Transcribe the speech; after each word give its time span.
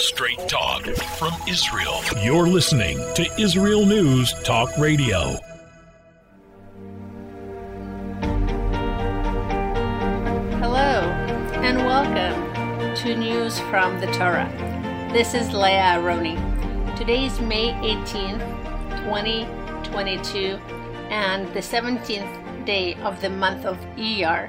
Straight 0.00 0.38
talk 0.48 0.84
from 1.18 1.32
Israel. 1.48 2.00
You're 2.22 2.46
listening 2.46 2.98
to 3.16 3.28
Israel 3.36 3.84
News 3.84 4.32
Talk 4.44 4.70
Radio. 4.78 5.36
Hello, 10.60 11.02
and 11.62 11.78
welcome 11.78 12.94
to 12.94 13.16
News 13.16 13.58
from 13.58 13.98
the 13.98 14.06
Torah. 14.12 14.48
This 15.12 15.34
is 15.34 15.52
Leah 15.52 15.98
Aroni. 15.98 16.36
Today 16.96 17.26
is 17.26 17.40
May 17.40 17.72
18th, 17.72 19.02
2022, 19.04 20.60
and 21.10 21.52
the 21.52 21.60
17th 21.60 22.64
day 22.64 22.94
of 23.02 23.20
the 23.20 23.30
month 23.30 23.66
of 23.66 23.76
Iyar. 23.96 24.48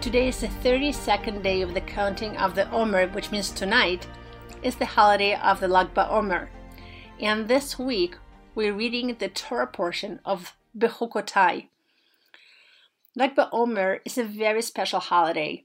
Today 0.00 0.26
is 0.26 0.40
the 0.40 0.48
32nd 0.48 1.44
day 1.44 1.62
of 1.62 1.74
the 1.74 1.80
counting 1.80 2.36
of 2.38 2.56
the 2.56 2.68
Omer, 2.72 3.06
which 3.10 3.30
means 3.30 3.50
tonight 3.50 4.08
is 4.62 4.76
the 4.76 4.86
holiday 4.86 5.34
of 5.34 5.60
the 5.60 5.68
Lag 5.68 5.94
BaOmer. 5.94 6.48
And 7.18 7.48
this 7.48 7.78
week, 7.78 8.16
we're 8.54 8.74
reading 8.74 9.16
the 9.18 9.28
Torah 9.28 9.66
portion 9.66 10.20
of 10.24 10.56
Bechukotai. 10.76 11.68
Lag 13.16 13.34
BaOmer 13.34 14.00
is 14.04 14.18
a 14.18 14.24
very 14.24 14.62
special 14.62 15.00
holiday 15.00 15.64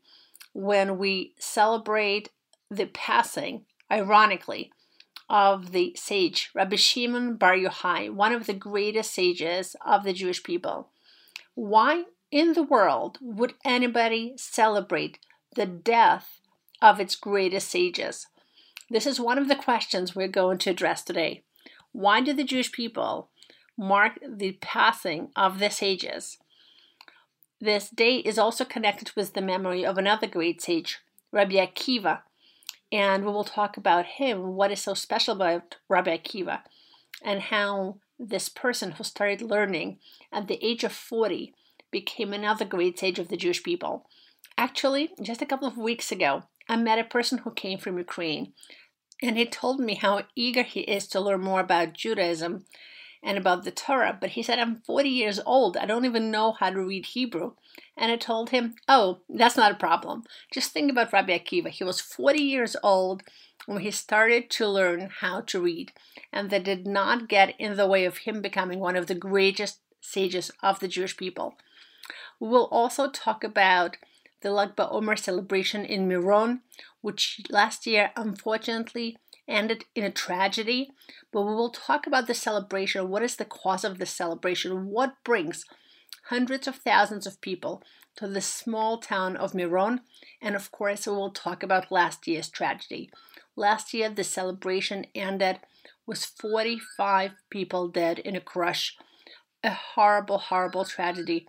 when 0.53 0.97
we 0.97 1.33
celebrate 1.37 2.29
the 2.71 2.85
passing, 2.85 3.65
ironically, 3.91 4.71
of 5.29 5.71
the 5.71 5.93
sage 5.97 6.51
Rabbi 6.53 6.77
Shimon 6.77 7.35
Bar 7.35 7.55
Yochai, 7.55 8.09
one 8.11 8.31
of 8.31 8.45
the 8.45 8.53
greatest 8.53 9.11
sages 9.11 9.75
of 9.85 10.03
the 10.03 10.13
Jewish 10.13 10.43
people. 10.43 10.89
Why 11.53 12.05
in 12.31 12.53
the 12.53 12.63
world 12.63 13.17
would 13.21 13.55
anybody 13.65 14.33
celebrate 14.37 15.19
the 15.55 15.65
death 15.65 16.39
of 16.81 16.99
its 16.99 17.15
greatest 17.15 17.69
sages? 17.69 18.27
This 18.89 19.07
is 19.07 19.19
one 19.19 19.39
of 19.39 19.47
the 19.47 19.55
questions 19.55 20.15
we're 20.15 20.27
going 20.27 20.59
to 20.59 20.69
address 20.69 21.03
today. 21.03 21.43
Why 21.91 22.21
do 22.21 22.33
the 22.33 22.43
Jewish 22.43 22.71
people 22.71 23.29
mark 23.77 24.19
the 24.27 24.53
passing 24.61 25.29
of 25.35 25.59
the 25.59 25.69
sages? 25.69 26.37
This 27.59 27.89
day 27.89 28.17
is 28.17 28.37
also 28.37 28.63
connected 28.63 29.11
with 29.15 29.33
the 29.33 29.41
memory 29.41 29.85
of 29.85 29.97
another 29.97 30.27
great 30.27 30.61
sage, 30.61 30.99
Rabbi 31.31 31.55
Akiva, 31.55 32.21
and 32.91 33.25
we 33.25 33.31
will 33.31 33.43
talk 33.43 33.75
about 33.75 34.05
him, 34.05 34.55
what 34.55 34.71
is 34.71 34.81
so 34.81 34.93
special 34.93 35.35
about 35.35 35.77
Rabbi 35.89 36.17
Akiva, 36.17 36.59
and 37.23 37.41
how 37.41 37.97
this 38.19 38.49
person 38.49 38.91
who 38.91 39.03
started 39.03 39.41
learning 39.41 39.97
at 40.31 40.47
the 40.47 40.63
age 40.63 40.83
of 40.83 40.91
40 40.91 41.53
became 41.89 42.33
another 42.33 42.65
great 42.65 42.99
sage 42.99 43.17
of 43.17 43.29
the 43.29 43.37
Jewish 43.37 43.63
people. 43.63 44.07
Actually, 44.57 45.09
just 45.21 45.41
a 45.41 45.45
couple 45.45 45.67
of 45.67 45.77
weeks 45.77 46.11
ago, 46.11 46.43
I 46.67 46.75
met 46.77 46.99
a 46.99 47.03
person 47.03 47.39
who 47.39 47.51
came 47.51 47.77
from 47.77 47.97
Ukraine, 47.97 48.53
and 49.21 49.37
he 49.37 49.45
told 49.45 49.79
me 49.79 49.95
how 49.95 50.23
eager 50.35 50.63
he 50.63 50.81
is 50.81 51.07
to 51.07 51.19
learn 51.19 51.41
more 51.41 51.59
about 51.59 51.93
Judaism 51.93 52.65
and 53.23 53.37
about 53.37 53.63
the 53.63 53.71
Torah. 53.71 54.17
But 54.19 54.31
he 54.31 54.43
said, 54.43 54.59
I'm 54.59 54.81
40 54.85 55.09
years 55.09 55.39
old. 55.45 55.77
I 55.77 55.85
don't 55.85 56.05
even 56.05 56.31
know 56.31 56.53
how 56.53 56.69
to 56.69 56.81
read 56.85 57.07
Hebrew. 57.07 57.53
And 57.97 58.11
I 58.11 58.17
told 58.17 58.51
him, 58.51 58.75
Oh, 58.87 59.19
that's 59.29 59.57
not 59.57 59.71
a 59.71 59.75
problem. 59.75 60.23
Just 60.51 60.71
think 60.71 60.91
about 60.91 61.11
Rabbi 61.11 61.37
Akiva. 61.37 61.69
He 61.69 61.83
was 61.83 62.01
40 62.01 62.39
years 62.39 62.75
old 62.83 63.23
when 63.65 63.81
he 63.81 63.91
started 63.91 64.49
to 64.51 64.67
learn 64.67 65.09
how 65.21 65.41
to 65.41 65.61
read, 65.61 65.91
and 66.31 66.49
that 66.49 66.63
did 66.63 66.85
not 66.85 67.27
get 67.27 67.59
in 67.59 67.77
the 67.77 67.87
way 67.87 68.05
of 68.05 68.19
him 68.19 68.41
becoming 68.41 68.79
one 68.79 68.95
of 68.95 69.07
the 69.07 69.15
greatest 69.15 69.79
sages 70.01 70.51
of 70.61 70.79
the 70.79 70.87
Jewish 70.87 71.17
people. 71.17 71.55
We 72.39 72.47
will 72.47 72.65
also 72.65 73.09
talk 73.09 73.43
about 73.43 73.97
the 74.41 74.49
Lagba 74.49 74.91
BaOmer 74.91 75.17
celebration 75.17 75.85
in 75.85 76.07
Miron, 76.07 76.61
which 77.01 77.41
last 77.49 77.87
year 77.87 78.11
unfortunately 78.15 79.17
ended 79.47 79.85
in 79.95 80.03
a 80.03 80.11
tragedy. 80.11 80.91
But 81.31 81.43
we 81.43 81.53
will 81.53 81.69
talk 81.69 82.07
about 82.07 82.27
the 82.27 82.33
celebration. 82.33 83.09
What 83.09 83.23
is 83.23 83.35
the 83.35 83.45
cause 83.45 83.83
of 83.83 83.97
the 83.97 84.05
celebration? 84.05 84.87
What 84.87 85.15
brings 85.23 85.65
hundreds 86.29 86.67
of 86.67 86.77
thousands 86.77 87.27
of 87.27 87.41
people 87.41 87.83
to 88.17 88.27
the 88.27 88.41
small 88.41 88.97
town 88.99 89.35
of 89.35 89.53
Miron? 89.53 90.01
And 90.41 90.55
of 90.55 90.71
course, 90.71 91.07
we 91.07 91.13
will 91.13 91.31
talk 91.31 91.63
about 91.63 91.91
last 91.91 92.27
year's 92.27 92.49
tragedy. 92.49 93.09
Last 93.55 93.93
year, 93.93 94.09
the 94.09 94.23
celebration 94.23 95.05
ended 95.15 95.59
with 96.05 96.23
45 96.23 97.31
people 97.49 97.87
dead 97.87 98.19
in 98.19 98.35
a 98.35 98.41
crush. 98.41 98.97
A 99.63 99.71
horrible, 99.71 100.37
horrible 100.37 100.85
tragedy 100.85 101.47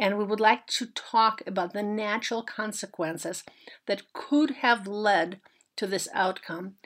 and 0.00 0.16
we 0.16 0.24
would 0.24 0.40
like 0.40 0.66
to 0.66 0.86
talk 0.86 1.42
about 1.46 1.74
the 1.74 1.82
natural 1.82 2.42
consequences 2.42 3.44
that 3.86 4.12
could 4.14 4.50
have 4.62 4.86
led 4.86 5.40
to 5.76 5.86
this 5.86 6.08
outcome. 6.14 6.76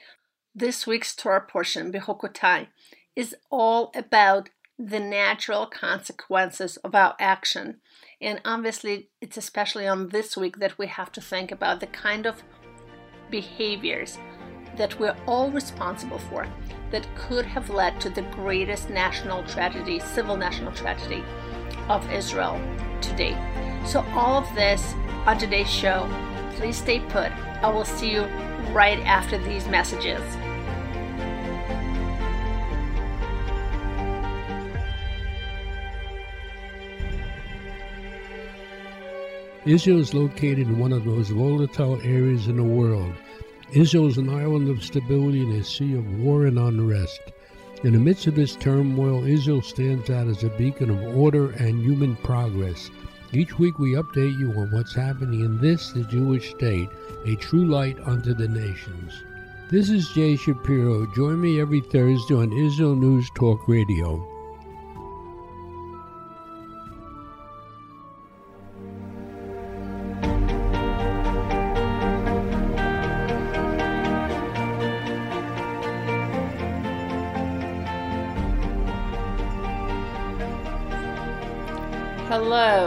This 0.52 0.84
week's 0.84 1.14
Torah 1.14 1.40
portion, 1.40 1.92
Bechukotai, 1.92 2.66
is 3.14 3.36
all 3.50 3.92
about 3.94 4.50
the 4.76 4.98
natural 4.98 5.66
consequences 5.66 6.76
of 6.78 6.96
our 6.96 7.14
action. 7.20 7.76
And 8.20 8.40
obviously, 8.44 9.10
it's 9.20 9.36
especially 9.36 9.86
on 9.86 10.08
this 10.08 10.36
week 10.36 10.58
that 10.58 10.76
we 10.76 10.88
have 10.88 11.12
to 11.12 11.20
think 11.20 11.52
about 11.52 11.78
the 11.78 11.86
kind 11.86 12.26
of 12.26 12.42
behaviors 13.30 14.18
that 14.76 14.98
we're 14.98 15.16
all 15.28 15.52
responsible 15.52 16.18
for 16.18 16.48
that 16.90 17.06
could 17.16 17.46
have 17.46 17.70
led 17.70 18.00
to 18.00 18.10
the 18.10 18.22
greatest 18.22 18.90
national 18.90 19.44
tragedy, 19.44 20.00
civil 20.00 20.36
national 20.36 20.72
tragedy 20.72 21.22
of 21.88 22.10
Israel 22.10 22.60
today. 23.00 23.36
So, 23.86 24.04
all 24.12 24.38
of 24.42 24.54
this 24.54 24.94
on 25.26 25.38
today's 25.38 25.70
show. 25.70 26.08
Please 26.56 26.76
stay 26.76 27.00
put. 27.00 27.32
I 27.62 27.68
will 27.68 27.84
see 27.84 28.10
you 28.10 28.22
right 28.72 28.98
after 29.00 29.38
these 29.38 29.66
messages. 29.68 30.22
Israel 39.66 40.00
is 40.00 40.12
located 40.12 40.68
in 40.68 40.78
one 40.78 40.92
of 40.92 41.04
the 41.04 41.10
most 41.10 41.30
volatile 41.30 41.98
areas 42.02 42.48
in 42.48 42.56
the 42.56 42.62
world. 42.62 43.14
Israel 43.72 44.08
is 44.08 44.18
an 44.18 44.28
island 44.28 44.68
of 44.68 44.84
stability 44.84 45.40
in 45.40 45.52
a 45.52 45.64
sea 45.64 45.94
of 45.94 46.20
war 46.20 46.44
and 46.44 46.58
unrest. 46.58 47.20
In 47.84 47.92
the 47.92 47.98
midst 47.98 48.26
of 48.26 48.34
this 48.34 48.56
turmoil, 48.56 49.26
Israel 49.26 49.60
stands 49.60 50.08
out 50.08 50.26
as 50.26 50.42
a 50.42 50.48
beacon 50.48 50.88
of 50.88 51.16
order 51.18 51.50
and 51.50 51.84
human 51.84 52.16
progress. 52.16 52.90
Each 53.30 53.58
week 53.58 53.78
we 53.78 53.92
update 53.92 54.38
you 54.38 54.52
on 54.52 54.70
what's 54.70 54.94
happening 54.94 55.40
in 55.40 55.60
this, 55.60 55.92
the 55.92 56.02
Jewish 56.04 56.52
state, 56.52 56.88
a 57.26 57.36
true 57.36 57.66
light 57.66 57.98
unto 58.06 58.32
the 58.32 58.48
nations. 58.48 59.22
This 59.68 59.90
is 59.90 60.08
Jay 60.08 60.34
Shapiro. 60.34 61.06
Join 61.14 61.38
me 61.38 61.60
every 61.60 61.82
Thursday 61.82 62.34
on 62.34 62.54
Israel 62.54 62.96
News 62.96 63.28
Talk 63.34 63.68
Radio. 63.68 64.33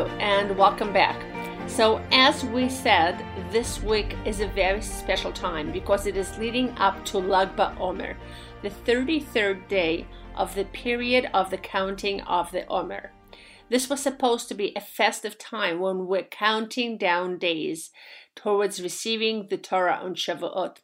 And 0.05 0.55
welcome 0.55 0.93
back. 0.93 1.19
So, 1.67 1.97
as 2.11 2.43
we 2.45 2.69
said, 2.69 3.25
this 3.51 3.81
week 3.81 4.15
is 4.25 4.41
a 4.41 4.47
very 4.47 4.79
special 4.79 5.31
time 5.31 5.71
because 5.71 6.05
it 6.05 6.15
is 6.15 6.37
leading 6.37 6.69
up 6.77 7.03
to 7.05 7.17
Lag 7.17 7.55
BaOmer, 7.55 8.15
the 8.61 8.69
33rd 8.69 9.67
day 9.67 10.05
of 10.35 10.53
the 10.53 10.65
period 10.65 11.31
of 11.33 11.49
the 11.49 11.57
counting 11.57 12.21
of 12.21 12.51
the 12.51 12.67
Omer. 12.67 13.11
This 13.69 13.89
was 13.89 13.99
supposed 13.99 14.47
to 14.49 14.53
be 14.53 14.71
a 14.75 14.81
festive 14.81 15.39
time 15.39 15.79
when 15.79 16.05
we're 16.05 16.23
counting 16.23 16.99
down 16.99 17.39
days 17.39 17.89
towards 18.35 18.83
receiving 18.83 19.47
the 19.49 19.57
Torah 19.57 19.99
on 20.03 20.13
Shavuot. 20.13 20.77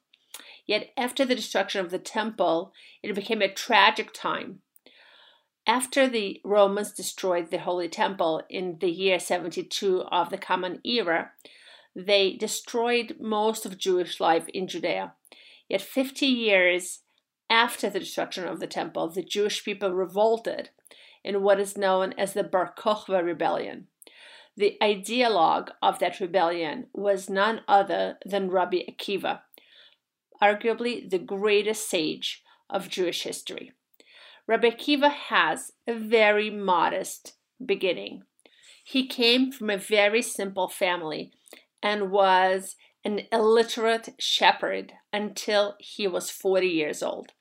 Yet, 0.65 0.89
after 0.97 1.23
the 1.23 1.35
destruction 1.35 1.85
of 1.85 1.91
the 1.91 1.99
temple, 1.99 2.73
it 3.03 3.13
became 3.13 3.43
a 3.43 3.53
tragic 3.53 4.11
time 4.11 4.61
after 5.65 6.07
the 6.07 6.41
Romans 6.43 6.91
destroyed 6.91 7.49
the 7.49 7.59
Holy 7.59 7.87
Temple 7.87 8.41
in 8.49 8.77
the 8.79 8.91
year 8.91 9.19
72 9.19 10.01
of 10.01 10.29
the 10.29 10.37
Common 10.37 10.81
Era, 10.83 11.31
they 11.95 12.33
destroyed 12.33 13.17
most 13.19 13.65
of 13.65 13.77
Jewish 13.77 14.19
life 14.19 14.47
in 14.49 14.67
Judea. 14.67 15.13
Yet 15.69 15.81
50 15.81 16.25
years 16.25 16.99
after 17.49 17.89
the 17.89 17.99
destruction 17.99 18.45
of 18.45 18.59
the 18.59 18.67
temple, 18.67 19.09
the 19.09 19.23
Jewish 19.23 19.63
people 19.63 19.91
revolted 19.91 20.69
in 21.23 21.43
what 21.43 21.59
is 21.59 21.77
known 21.77 22.13
as 22.17 22.33
the 22.33 22.43
Bar 22.43 22.73
Kokhba 22.77 23.23
rebellion. 23.23 23.87
The 24.57 24.77
ideologue 24.81 25.69
of 25.81 25.99
that 25.99 26.19
rebellion 26.19 26.87
was 26.93 27.29
none 27.29 27.61
other 27.67 28.17
than 28.25 28.51
Rabbi 28.51 28.79
Akiva, 28.89 29.41
arguably 30.41 31.09
the 31.09 31.19
greatest 31.19 31.89
sage 31.89 32.43
of 32.69 32.89
Jewish 32.89 33.23
history. 33.23 33.71
Rabbi 34.45 34.71
Akiva 34.71 35.09
has 35.11 35.71
a 35.87 35.93
very 35.93 36.49
modest 36.49 37.35
beginning. 37.65 38.23
He 38.83 39.07
came 39.07 39.51
from 39.51 39.69
a 39.69 39.77
very 39.77 40.21
simple 40.21 40.67
family 40.67 41.31
and 41.81 42.11
was 42.11 42.75
an 43.05 43.21
illiterate 43.31 44.09
shepherd 44.19 44.93
until 45.11 45.75
he 45.79 46.07
was 46.07 46.29
40 46.29 46.67
years 46.67 47.01
old. 47.01 47.31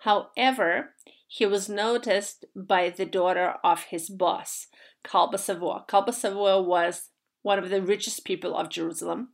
However, 0.00 0.94
he 1.28 1.46
was 1.46 1.68
noticed 1.68 2.44
by 2.54 2.90
the 2.90 3.06
daughter 3.06 3.54
of 3.62 3.84
his 3.84 4.10
boss, 4.10 4.66
Kalba 5.04 5.38
Savua. 5.38 5.86
Kalba 5.86 6.12
Savua 6.12 6.64
was 6.64 7.10
one 7.42 7.58
of 7.58 7.70
the 7.70 7.82
richest 7.82 8.24
people 8.24 8.56
of 8.56 8.68
Jerusalem, 8.68 9.28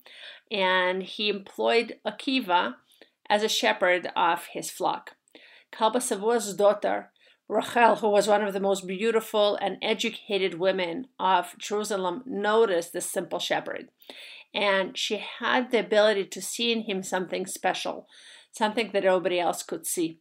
and 0.51 1.03
he 1.03 1.29
employed 1.29 1.99
Akiva 2.07 2.75
as 3.29 3.43
a 3.43 3.49
shepherd 3.49 4.11
of 4.15 4.47
his 4.53 4.71
flock. 4.71 5.17
Kalba 5.73 6.01
Savua's 6.01 6.55
daughter, 6.55 7.11
Rachel, 7.49 7.97
who 7.97 8.11
was 8.11 8.29
one 8.29 8.43
of 8.43 8.53
the 8.53 8.61
most 8.61 8.87
beautiful 8.87 9.57
and 9.57 9.79
educated 9.81 10.59
women 10.59 11.07
of 11.19 11.55
Jerusalem, 11.59 12.23
noticed 12.27 12.93
this 12.93 13.11
simple 13.11 13.39
shepherd. 13.39 13.89
And 14.55 14.97
she 14.97 15.23
had 15.39 15.71
the 15.71 15.81
ability 15.81 16.27
to 16.27 16.43
see 16.43 16.73
in 16.73 16.83
him 16.83 17.03
something 17.03 17.47
special, 17.47 18.07
something 18.53 18.91
that 18.93 19.05
nobody 19.05 19.41
else 19.41 19.63
could 19.63 19.87
see. 19.87 20.21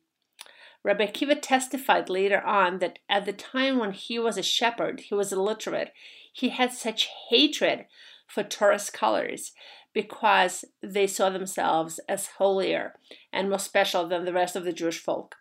Rabbi 0.83 1.07
Akiva 1.07 1.37
testified 1.41 2.09
later 2.09 2.41
on 2.41 2.79
that 2.79 2.99
at 3.09 3.25
the 3.25 3.33
time 3.33 3.77
when 3.77 3.91
he 3.91 4.19
was 4.19 4.37
a 4.37 4.43
shepherd, 4.43 5.01
he 5.01 5.15
was 5.15 5.33
illiterate, 5.33 5.91
he 6.31 6.49
had 6.49 6.71
such 6.71 7.09
hatred 7.29 7.85
for 8.27 8.43
Torah 8.43 8.79
scholars 8.79 9.51
because 9.97 10.63
they 10.83 11.07
saw 11.07 11.27
themselves 11.31 11.99
as 12.07 12.27
holier 12.37 12.93
and 13.33 13.49
more 13.49 13.57
special 13.57 14.07
than 14.07 14.25
the 14.25 14.31
rest 14.31 14.55
of 14.55 14.63
the 14.63 14.71
Jewish 14.71 14.99
folk. 14.99 15.35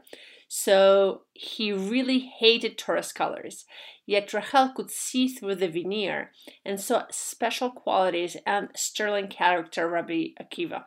So 0.49 1.25
he 1.35 1.73
really 1.73 2.21
hated 2.21 2.79
Torah 2.79 3.03
scholars. 3.03 3.67
Yet 4.07 4.33
Rachel 4.33 4.71
could 4.75 4.91
see 4.91 5.29
through 5.29 5.57
the 5.57 5.69
veneer 5.69 6.33
and 6.65 6.81
saw 6.81 7.03
special 7.11 7.71
qualities 7.71 8.39
and 8.47 8.71
sterling 8.75 9.29
character 9.29 9.87
Rabbi 9.87 10.29
Akiva. 10.41 10.85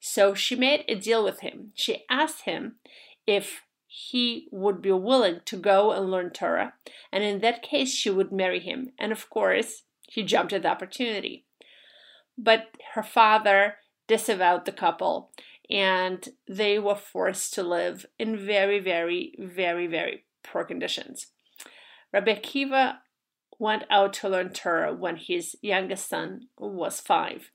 So 0.00 0.32
she 0.32 0.56
made 0.56 0.86
a 0.88 0.94
deal 0.94 1.22
with 1.22 1.40
him. 1.40 1.72
She 1.74 2.04
asked 2.08 2.44
him 2.46 2.76
if 3.26 3.64
he 3.86 4.48
would 4.50 4.80
be 4.80 4.92
willing 4.92 5.40
to 5.44 5.58
go 5.58 5.92
and 5.92 6.10
learn 6.10 6.30
Torah, 6.30 6.72
and 7.12 7.22
in 7.22 7.40
that 7.40 7.62
case, 7.62 7.92
she 7.92 8.08
would 8.08 8.32
marry 8.32 8.60
him. 8.60 8.92
And 8.98 9.12
of 9.12 9.28
course, 9.28 9.82
he 10.08 10.22
jumped 10.22 10.54
at 10.54 10.62
the 10.62 10.70
opportunity. 10.70 11.44
But 12.38 12.76
her 12.94 13.02
father 13.02 13.76
disavowed 14.08 14.64
the 14.64 14.72
couple, 14.72 15.30
and 15.70 16.28
they 16.48 16.78
were 16.78 16.94
forced 16.94 17.54
to 17.54 17.62
live 17.62 18.06
in 18.18 18.36
very, 18.36 18.78
very, 18.78 19.34
very, 19.38 19.86
very 19.86 20.24
poor 20.42 20.64
conditions. 20.64 21.28
Rabbi 22.12 22.34
Akiva 22.34 22.98
went 23.58 23.84
out 23.90 24.12
to 24.14 24.28
learn 24.28 24.52
Torah 24.52 24.92
when 24.92 25.16
his 25.16 25.56
youngest 25.62 26.08
son 26.08 26.48
was 26.58 27.00
five. 27.00 27.50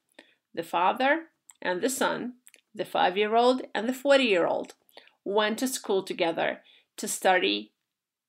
The 0.53 0.63
father 0.63 1.25
and 1.61 1.81
the 1.81 1.89
son, 1.89 2.35
the 2.73 2.85
five 2.85 3.17
year 3.17 3.35
old 3.35 3.63
and 3.75 3.87
the 3.87 3.93
40 3.93 4.23
year 4.23 4.47
old, 4.47 4.73
went 5.23 5.59
to 5.59 5.67
school 5.67 6.03
together 6.03 6.61
to 6.95 7.07
study 7.07 7.73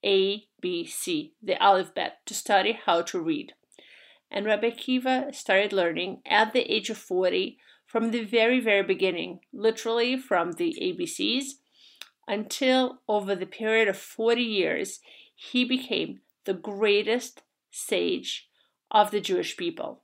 A, 0.04 0.44
B, 0.60 0.84
C, 0.86 1.34
the 1.42 1.60
alphabet, 1.62 2.18
to 2.26 2.34
study 2.34 2.78
how 2.84 3.02
to 3.02 3.20
read. 3.20 3.54
And 4.30 4.46
Rabbi 4.46 4.70
Akiva 4.70 5.34
started 5.34 5.72
learning 5.72 6.20
at 6.26 6.52
the 6.52 6.70
age 6.72 6.90
of 6.90 6.98
40 6.98 7.58
from 7.86 8.10
the 8.10 8.24
very, 8.24 8.60
very 8.60 8.82
beginning, 8.82 9.40
literally 9.52 10.16
from 10.16 10.52
the 10.52 10.76
ABCs, 10.80 11.52
until 12.26 13.00
over 13.08 13.34
the 13.34 13.46
period 13.46 13.88
of 13.88 13.96
40 13.96 14.42
years, 14.42 15.00
he 15.34 15.64
became 15.64 16.20
the 16.44 16.52
greatest 16.52 17.42
sage 17.70 18.48
of 18.90 19.10
the 19.10 19.20
Jewish 19.20 19.56
people. 19.56 20.02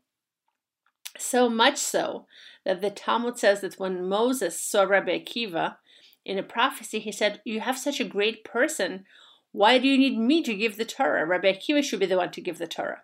So 1.18 1.50
much 1.50 1.76
so 1.76 2.26
that 2.64 2.80
the 2.80 2.90
Talmud 2.90 3.38
says 3.38 3.60
that 3.60 3.78
when 3.78 4.08
Moses 4.08 4.60
saw 4.60 4.84
Rabbi 4.84 5.18
Akiva, 5.18 5.76
in 6.24 6.38
a 6.38 6.42
prophecy, 6.42 6.98
he 7.00 7.12
said, 7.12 7.40
You 7.44 7.60
have 7.60 7.78
such 7.78 8.00
a 8.00 8.04
great 8.04 8.44
person. 8.44 9.04
Why 9.52 9.78
do 9.78 9.86
you 9.86 9.98
need 9.98 10.18
me 10.18 10.42
to 10.42 10.54
give 10.54 10.76
the 10.76 10.84
Torah? 10.84 11.26
Rabbi 11.26 11.52
Akiva 11.52 11.84
should 11.84 12.00
be 12.00 12.06
the 12.06 12.16
one 12.16 12.30
to 12.32 12.40
give 12.40 12.58
the 12.58 12.66
Torah. 12.66 13.02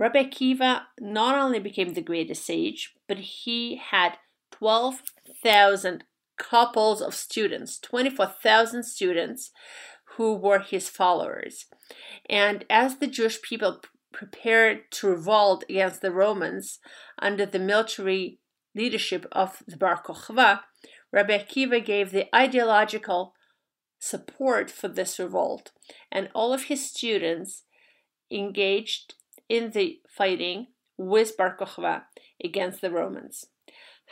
Rabbi 0.00 0.24
Akiva 0.24 0.84
not 0.98 1.34
only 1.36 1.58
became 1.58 1.92
the 1.92 2.00
greatest 2.00 2.46
sage, 2.46 2.94
but 3.06 3.18
he 3.18 3.76
had 3.76 4.16
12,000 4.50 6.04
couples 6.38 7.02
of 7.02 7.14
students, 7.14 7.78
24,000 7.78 8.82
students 8.82 9.50
who 10.16 10.34
were 10.34 10.60
his 10.60 10.88
followers. 10.88 11.66
And 12.30 12.64
as 12.70 12.96
the 12.96 13.08
Jewish 13.08 13.42
people 13.42 13.82
prepared 14.10 14.90
to 14.92 15.08
revolt 15.08 15.64
against 15.68 16.00
the 16.00 16.10
Romans 16.10 16.78
under 17.18 17.44
the 17.44 17.58
military 17.58 18.40
leadership 18.74 19.26
of 19.32 19.62
the 19.68 19.76
Bar 19.76 20.02
Kokhba, 20.02 20.60
Rabbi 21.12 21.36
Akiva 21.36 21.84
gave 21.84 22.10
the 22.10 22.34
ideological 22.34 23.34
support 23.98 24.70
for 24.70 24.88
this 24.88 25.18
revolt, 25.18 25.72
and 26.10 26.30
all 26.34 26.54
of 26.54 26.64
his 26.64 26.88
students 26.88 27.64
engaged 28.30 29.16
in 29.50 29.72
the 29.72 30.00
fighting 30.08 30.68
with 30.96 31.36
Bar 31.36 31.56
Kokhba 31.58 32.04
against 32.42 32.80
the 32.80 32.90
Romans. 32.90 33.46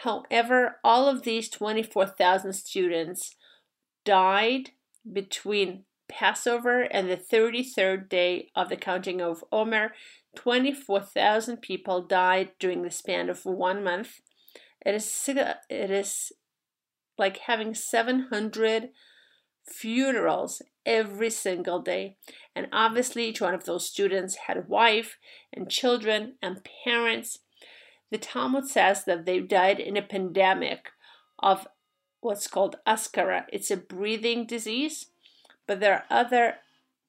However, 0.02 0.76
all 0.84 1.08
of 1.08 1.22
these 1.22 1.48
24,000 1.48 2.52
students 2.52 3.36
died 4.04 4.70
between 5.10 5.84
Passover 6.08 6.82
and 6.82 7.08
the 7.08 7.16
33rd 7.16 8.08
day 8.08 8.50
of 8.54 8.68
the 8.68 8.76
counting 8.76 9.20
of 9.20 9.44
Omer. 9.52 9.92
24,000 10.36 11.58
people 11.58 12.02
died 12.02 12.50
during 12.58 12.82
the 12.82 12.90
span 12.90 13.28
of 13.28 13.44
one 13.44 13.84
month. 13.84 14.20
It 14.84 14.94
is, 14.94 15.28
it 15.28 15.90
is 15.90 16.32
like 17.16 17.38
having 17.38 17.74
700 17.74 18.90
funerals 19.68 20.62
every 20.84 21.30
single 21.30 21.80
day. 21.80 22.16
And 22.56 22.68
obviously, 22.72 23.26
each 23.26 23.40
one 23.40 23.54
of 23.54 23.64
those 23.64 23.86
students 23.86 24.34
had 24.46 24.56
a 24.56 24.62
wife 24.62 25.18
and 25.52 25.70
children 25.70 26.34
and 26.42 26.66
parents. 26.84 27.38
The 28.10 28.18
Talmud 28.18 28.66
says 28.68 29.04
that 29.04 29.26
they 29.26 29.40
died 29.40 29.78
in 29.78 29.96
a 29.96 30.02
pandemic 30.02 30.90
of 31.38 31.68
what's 32.20 32.48
called 32.48 32.76
askara. 32.86 33.44
It's 33.52 33.70
a 33.70 33.76
breathing 33.76 34.46
disease, 34.46 35.06
but 35.66 35.80
there 35.80 35.94
are 35.94 36.04
other 36.10 36.56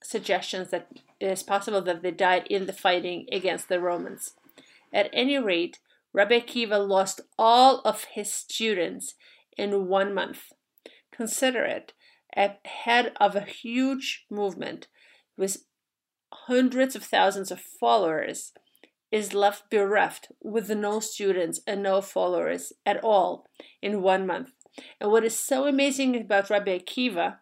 suggestions 0.03 0.69
that 0.69 0.87
it 1.19 1.25
is 1.25 1.43
possible 1.43 1.81
that 1.81 2.01
they 2.01 2.11
died 2.11 2.47
in 2.49 2.65
the 2.65 2.73
fighting 2.73 3.27
against 3.31 3.69
the 3.69 3.79
Romans. 3.79 4.33
At 4.93 5.09
any 5.13 5.37
rate, 5.37 5.79
Rabbi 6.13 6.39
Akiva 6.39 6.85
lost 6.85 7.21
all 7.37 7.81
of 7.81 8.05
his 8.05 8.33
students 8.33 9.15
in 9.57 9.87
one 9.87 10.13
month. 10.13 10.53
Consider 11.11 11.63
it 11.63 11.93
at 12.39 12.65
head 12.65 13.11
of 13.19 13.35
a 13.35 13.41
huge 13.41 14.25
movement 14.31 14.87
with 15.37 15.65
hundreds 16.31 16.95
of 16.95 17.03
thousands 17.03 17.51
of 17.51 17.59
followers 17.59 18.53
is 19.11 19.33
left 19.33 19.69
bereft 19.69 20.31
with 20.41 20.69
no 20.69 21.01
students 21.01 21.59
and 21.67 21.83
no 21.83 21.99
followers 22.01 22.71
at 22.85 23.03
all 23.03 23.45
in 23.81 24.01
one 24.01 24.25
month. 24.25 24.51
And 25.01 25.11
what 25.11 25.25
is 25.25 25.37
so 25.37 25.67
amazing 25.67 26.15
about 26.15 26.49
Rabbi 26.49 26.77
Akiva 26.77 27.39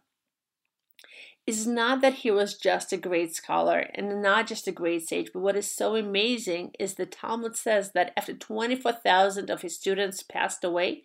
is 1.46 1.68
not 1.68 2.01
that 2.01 2.16
he 2.16 2.32
was 2.32 2.58
just 2.58 2.92
a 2.92 2.98
great 2.98 3.36
scholar 3.36 3.89
and 3.94 4.22
not 4.22 4.48
just 4.48 4.68
a 4.68 4.72
great 4.72 5.08
sage, 5.08 5.30
but 5.32 5.42
what 5.42 5.56
is 5.56 5.70
so 5.70 5.96
amazing 5.96 6.72
is 6.80 6.96
the 6.96 7.06
Talmud 7.06 7.56
says 7.56 7.92
that 7.92 8.13
after 8.18 8.34
24,000 8.34 9.51
of 9.51 9.62
his 9.62 9.75
students 9.75 10.24
passed 10.24 10.63
away, 10.63 11.04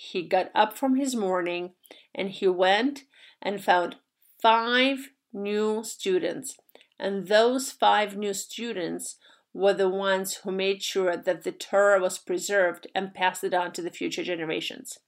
he 0.00 0.22
got 0.22 0.48
up 0.54 0.78
from 0.78 0.94
his 0.94 1.16
morning 1.16 1.72
and 2.14 2.30
he 2.30 2.46
went 2.46 3.02
and 3.42 3.62
found 3.62 3.96
five 4.40 5.10
new 5.32 5.82
students. 5.82 6.56
And 7.00 7.26
those 7.26 7.72
five 7.72 8.16
new 8.16 8.32
students 8.32 9.16
were 9.52 9.74
the 9.74 9.88
ones 9.88 10.34
who 10.34 10.52
made 10.52 10.84
sure 10.84 11.16
that 11.16 11.42
the 11.42 11.50
Torah 11.50 12.00
was 12.00 12.16
preserved 12.16 12.86
and 12.94 13.12
passed 13.12 13.42
it 13.42 13.52
on 13.52 13.72
to 13.72 13.82
the 13.82 13.90
future 13.90 14.22
generations. 14.22 14.98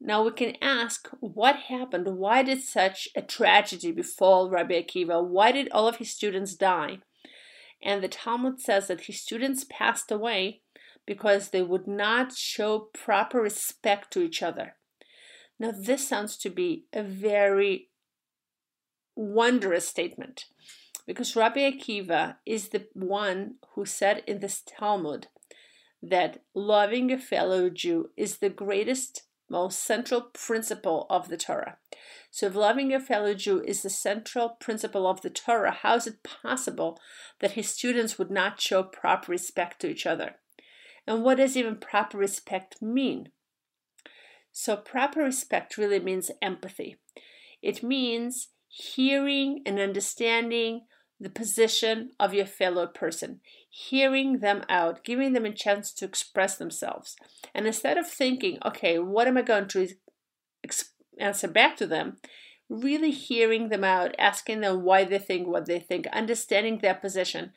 Now 0.00 0.22
we 0.22 0.30
can 0.30 0.54
ask 0.62 1.08
what 1.18 1.56
happened? 1.56 2.16
Why 2.16 2.44
did 2.44 2.62
such 2.62 3.08
a 3.16 3.22
tragedy 3.22 3.90
befall 3.90 4.50
Rabbi 4.50 4.80
Akiva? 4.82 5.26
Why 5.26 5.50
did 5.50 5.68
all 5.72 5.88
of 5.88 5.96
his 5.96 6.10
students 6.10 6.54
die? 6.54 7.00
And 7.82 8.04
the 8.04 8.08
Talmud 8.08 8.60
says 8.60 8.86
that 8.86 9.02
his 9.02 9.20
students 9.20 9.66
passed 9.68 10.12
away 10.12 10.60
because 11.10 11.48
they 11.48 11.60
would 11.60 11.88
not 11.88 12.32
show 12.32 12.78
proper 12.78 13.40
respect 13.40 14.12
to 14.12 14.22
each 14.22 14.44
other. 14.44 14.76
Now, 15.58 15.72
this 15.76 16.06
sounds 16.06 16.36
to 16.36 16.50
be 16.50 16.84
a 16.92 17.02
very 17.02 17.88
wondrous 19.16 19.88
statement 19.88 20.44
because 21.08 21.34
Rabbi 21.34 21.68
Akiva 21.68 22.36
is 22.46 22.68
the 22.68 22.86
one 22.92 23.56
who 23.74 23.84
said 23.84 24.22
in 24.28 24.38
this 24.38 24.62
Talmud 24.64 25.26
that 26.00 26.44
loving 26.54 27.10
a 27.10 27.18
fellow 27.18 27.70
Jew 27.70 28.10
is 28.16 28.38
the 28.38 28.48
greatest, 28.48 29.22
most 29.48 29.82
central 29.82 30.20
principle 30.20 31.08
of 31.10 31.26
the 31.26 31.36
Torah. 31.36 31.78
So, 32.30 32.46
if 32.46 32.54
loving 32.54 32.94
a 32.94 33.00
fellow 33.00 33.34
Jew 33.34 33.60
is 33.66 33.82
the 33.82 33.90
central 33.90 34.50
principle 34.60 35.08
of 35.08 35.22
the 35.22 35.30
Torah, 35.30 35.72
how 35.72 35.96
is 35.96 36.06
it 36.06 36.22
possible 36.22 37.00
that 37.40 37.52
his 37.52 37.68
students 37.68 38.16
would 38.16 38.30
not 38.30 38.60
show 38.60 38.84
proper 38.84 39.32
respect 39.32 39.80
to 39.80 39.88
each 39.88 40.06
other? 40.06 40.36
And 41.06 41.24
what 41.24 41.36
does 41.36 41.56
even 41.56 41.76
proper 41.76 42.18
respect 42.18 42.80
mean? 42.80 43.30
So, 44.52 44.76
proper 44.76 45.20
respect 45.20 45.76
really 45.76 46.00
means 46.00 46.30
empathy. 46.42 46.96
It 47.62 47.82
means 47.82 48.48
hearing 48.68 49.62
and 49.66 49.78
understanding 49.78 50.82
the 51.20 51.28
position 51.28 52.10
of 52.18 52.32
your 52.32 52.46
fellow 52.46 52.86
person, 52.86 53.40
hearing 53.68 54.38
them 54.38 54.64
out, 54.68 55.04
giving 55.04 55.34
them 55.34 55.44
a 55.44 55.52
chance 55.52 55.92
to 55.92 56.06
express 56.06 56.56
themselves. 56.56 57.14
And 57.54 57.66
instead 57.66 57.98
of 57.98 58.08
thinking, 58.08 58.58
okay, 58.64 58.98
what 58.98 59.28
am 59.28 59.36
I 59.36 59.42
going 59.42 59.68
to 59.68 59.88
answer 61.18 61.48
back 61.48 61.76
to 61.76 61.86
them? 61.86 62.16
Really 62.70 63.10
hearing 63.10 63.68
them 63.68 63.84
out, 63.84 64.14
asking 64.18 64.60
them 64.60 64.82
why 64.82 65.04
they 65.04 65.18
think 65.18 65.46
what 65.46 65.66
they 65.66 65.78
think, 65.78 66.06
understanding 66.08 66.78
their 66.78 66.94
position. 66.94 67.52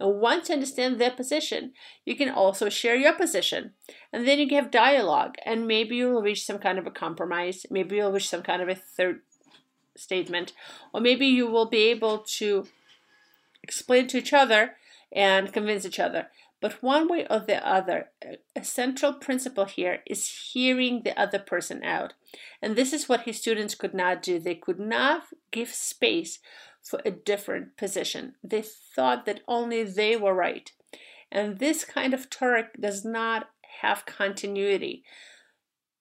And 0.00 0.20
once 0.20 0.48
you 0.48 0.54
understand 0.54 0.98
their 0.98 1.10
position, 1.10 1.72
you 2.04 2.16
can 2.16 2.30
also 2.30 2.68
share 2.68 2.94
your 2.94 3.14
position. 3.14 3.72
And 4.12 4.26
then 4.26 4.38
you 4.38 4.46
can 4.46 4.62
have 4.62 4.70
dialogue, 4.70 5.34
and 5.44 5.66
maybe 5.66 5.96
you'll 5.96 6.22
reach 6.22 6.46
some 6.46 6.58
kind 6.58 6.78
of 6.78 6.86
a 6.86 6.90
compromise. 6.90 7.66
Maybe 7.70 7.96
you'll 7.96 8.12
reach 8.12 8.28
some 8.28 8.42
kind 8.42 8.62
of 8.62 8.68
a 8.68 8.74
third 8.74 9.20
statement, 9.96 10.52
or 10.92 11.00
maybe 11.00 11.26
you 11.26 11.48
will 11.48 11.68
be 11.68 11.84
able 11.90 12.18
to 12.18 12.66
explain 13.62 14.06
to 14.08 14.18
each 14.18 14.32
other 14.32 14.76
and 15.12 15.52
convince 15.52 15.84
each 15.84 15.98
other. 15.98 16.28
But 16.60 16.82
one 16.82 17.08
way 17.08 17.26
or 17.30 17.38
the 17.38 17.66
other, 17.66 18.10
a 18.56 18.64
central 18.64 19.12
principle 19.12 19.66
here 19.66 20.00
is 20.06 20.50
hearing 20.52 21.02
the 21.02 21.18
other 21.18 21.38
person 21.38 21.84
out. 21.84 22.14
And 22.60 22.74
this 22.74 22.92
is 22.92 23.08
what 23.08 23.22
his 23.22 23.38
students 23.38 23.76
could 23.76 23.94
not 23.94 24.22
do. 24.22 24.40
They 24.40 24.56
could 24.56 24.80
not 24.80 25.24
give 25.52 25.68
space 25.68 26.40
for 26.82 27.00
a 27.04 27.10
different 27.10 27.76
position. 27.76 28.34
They 28.42 28.62
thought 28.62 29.24
that 29.26 29.42
only 29.46 29.84
they 29.84 30.16
were 30.16 30.34
right. 30.34 30.72
And 31.30 31.58
this 31.58 31.84
kind 31.84 32.12
of 32.12 32.30
Torah 32.30 32.68
does 32.78 33.04
not 33.04 33.50
have 33.82 34.06
continuity. 34.06 35.04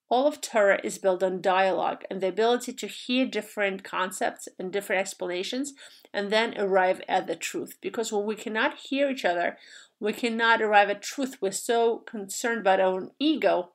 All 0.09 0.25
of 0.25 0.39
Torah 0.39 0.79
is 0.83 0.97
built 0.97 1.21
on 1.21 1.41
dialogue 1.41 2.05
and 2.09 2.21
the 2.21 2.29
ability 2.29 2.71
to 2.73 2.87
hear 2.87 3.25
different 3.25 3.83
concepts 3.83 4.47
and 4.57 4.71
different 4.71 5.01
explanations 5.01 5.73
and 6.13 6.29
then 6.29 6.57
arrive 6.57 7.01
at 7.09 7.27
the 7.27 7.35
truth. 7.35 7.77
Because 7.81 8.11
when 8.11 8.25
we 8.25 8.35
cannot 8.35 8.77
hear 8.77 9.09
each 9.09 9.25
other, 9.25 9.57
we 9.99 10.13
cannot 10.13 10.61
arrive 10.61 10.89
at 10.89 11.01
truth. 11.01 11.37
We're 11.41 11.51
so 11.51 11.99
concerned 11.99 12.61
about 12.61 12.79
our 12.79 12.93
own 12.93 13.11
ego 13.19 13.71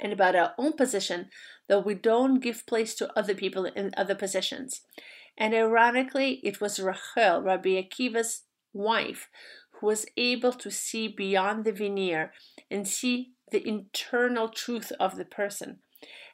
and 0.00 0.12
about 0.12 0.36
our 0.36 0.54
own 0.58 0.72
position 0.72 1.30
that 1.68 1.84
we 1.84 1.94
don't 1.94 2.40
give 2.40 2.66
place 2.66 2.94
to 2.96 3.18
other 3.18 3.34
people 3.34 3.64
in 3.66 3.92
other 3.96 4.14
positions. 4.14 4.82
And 5.36 5.54
ironically, 5.54 6.40
it 6.42 6.60
was 6.60 6.80
Rachel, 6.80 7.42
Rabbi 7.42 7.80
Akiva's 7.80 8.42
wife, 8.72 9.28
who 9.72 9.86
was 9.86 10.06
able 10.16 10.52
to 10.52 10.70
see 10.70 11.08
beyond 11.08 11.64
the 11.64 11.72
veneer 11.72 12.32
and 12.70 12.86
see 12.86 13.32
the 13.50 13.66
internal 13.66 14.48
truth 14.48 14.92
of 14.98 15.16
the 15.16 15.24
person. 15.24 15.78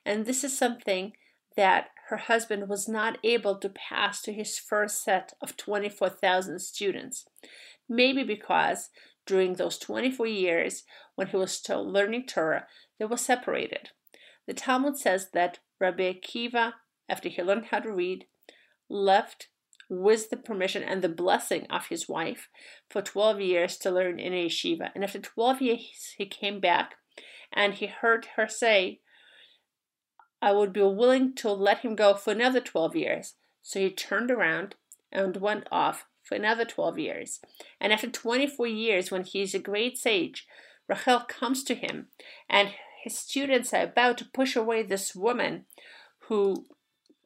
And 0.04 0.24
this 0.24 0.44
is 0.44 0.56
something 0.56 1.12
that 1.56 1.90
her 2.08 2.16
husband 2.16 2.68
was 2.68 2.88
not 2.88 3.18
able 3.24 3.56
to 3.56 3.68
pass 3.68 4.20
to 4.22 4.32
his 4.32 4.58
first 4.58 5.02
set 5.02 5.32
of 5.40 5.56
24,000 5.56 6.58
students. 6.58 7.26
Maybe 7.88 8.22
because 8.22 8.90
during 9.26 9.54
those 9.54 9.78
24 9.78 10.26
years, 10.26 10.84
when 11.14 11.28
he 11.28 11.36
was 11.36 11.52
still 11.52 11.90
learning 11.90 12.26
Torah, 12.26 12.66
they 12.98 13.04
were 13.04 13.16
separated. 13.16 13.90
The 14.46 14.54
Talmud 14.54 14.96
says 14.96 15.30
that 15.32 15.60
Rabbi 15.80 16.12
Akiva, 16.12 16.74
after 17.08 17.28
he 17.28 17.42
learned 17.42 17.66
how 17.66 17.80
to 17.80 17.92
read, 17.92 18.26
left 18.88 19.48
with 19.88 20.30
the 20.30 20.36
permission 20.36 20.82
and 20.82 21.02
the 21.02 21.08
blessing 21.08 21.66
of 21.70 21.86
his 21.86 22.08
wife 22.08 22.48
for 22.88 23.02
12 23.02 23.40
years 23.40 23.76
to 23.78 23.90
learn 23.90 24.18
in 24.18 24.32
a 24.32 24.46
yeshiva. 24.46 24.90
And 24.94 25.04
after 25.04 25.18
12 25.18 25.62
years, 25.62 26.14
he 26.16 26.26
came 26.26 26.60
back 26.60 26.94
and 27.52 27.74
he 27.74 27.86
heard 27.86 28.28
her 28.36 28.48
say, 28.48 29.00
I 30.42 30.52
would 30.52 30.72
be 30.72 30.82
willing 30.82 31.34
to 31.36 31.52
let 31.52 31.78
him 31.78 31.94
go 31.94 32.14
for 32.14 32.32
another 32.32 32.60
12 32.60 32.96
years. 32.96 33.34
So 33.62 33.80
he 33.80 33.90
turned 33.90 34.30
around 34.30 34.74
and 35.10 35.36
went 35.38 35.66
off 35.72 36.06
for 36.24 36.34
another 36.34 36.64
12 36.64 36.98
years. 36.98 37.40
And 37.80 37.92
after 37.92 38.10
24 38.10 38.66
years, 38.66 39.10
when 39.10 39.24
he 39.24 39.42
is 39.42 39.54
a 39.54 39.58
great 39.58 39.98
sage, 39.98 40.46
Rachel 40.88 41.20
comes 41.20 41.62
to 41.64 41.74
him, 41.74 42.08
and 42.48 42.70
his 43.02 43.18
students 43.18 43.72
are 43.72 43.82
about 43.82 44.18
to 44.18 44.24
push 44.24 44.56
away 44.56 44.82
this 44.82 45.14
woman 45.14 45.66
who 46.28 46.66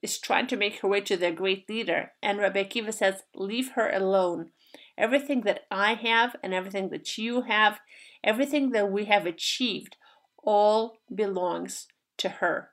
is 0.03 0.19
trying 0.19 0.47
to 0.49 0.57
make 0.57 0.81
her 0.81 0.89
way 0.89 1.01
to 1.01 1.17
their 1.17 1.33
great 1.33 1.69
leader. 1.69 2.13
And 2.23 2.39
Rabbi 2.39 2.65
Akiva 2.65 2.93
says, 2.93 3.23
Leave 3.35 3.73
her 3.73 3.91
alone. 3.91 4.51
Everything 4.97 5.43
that 5.43 5.61
I 5.71 5.95
have 5.95 6.37
and 6.43 6.53
everything 6.53 6.91
that 6.91 7.17
you 7.19 7.43
have, 7.43 7.81
everything 8.23 8.71
that 8.71 8.91
we 8.91 9.05
have 9.07 9.27
achieved, 9.27 9.97
all 10.43 10.99
belongs 11.13 11.87
to 12.19 12.29
her. 12.29 12.71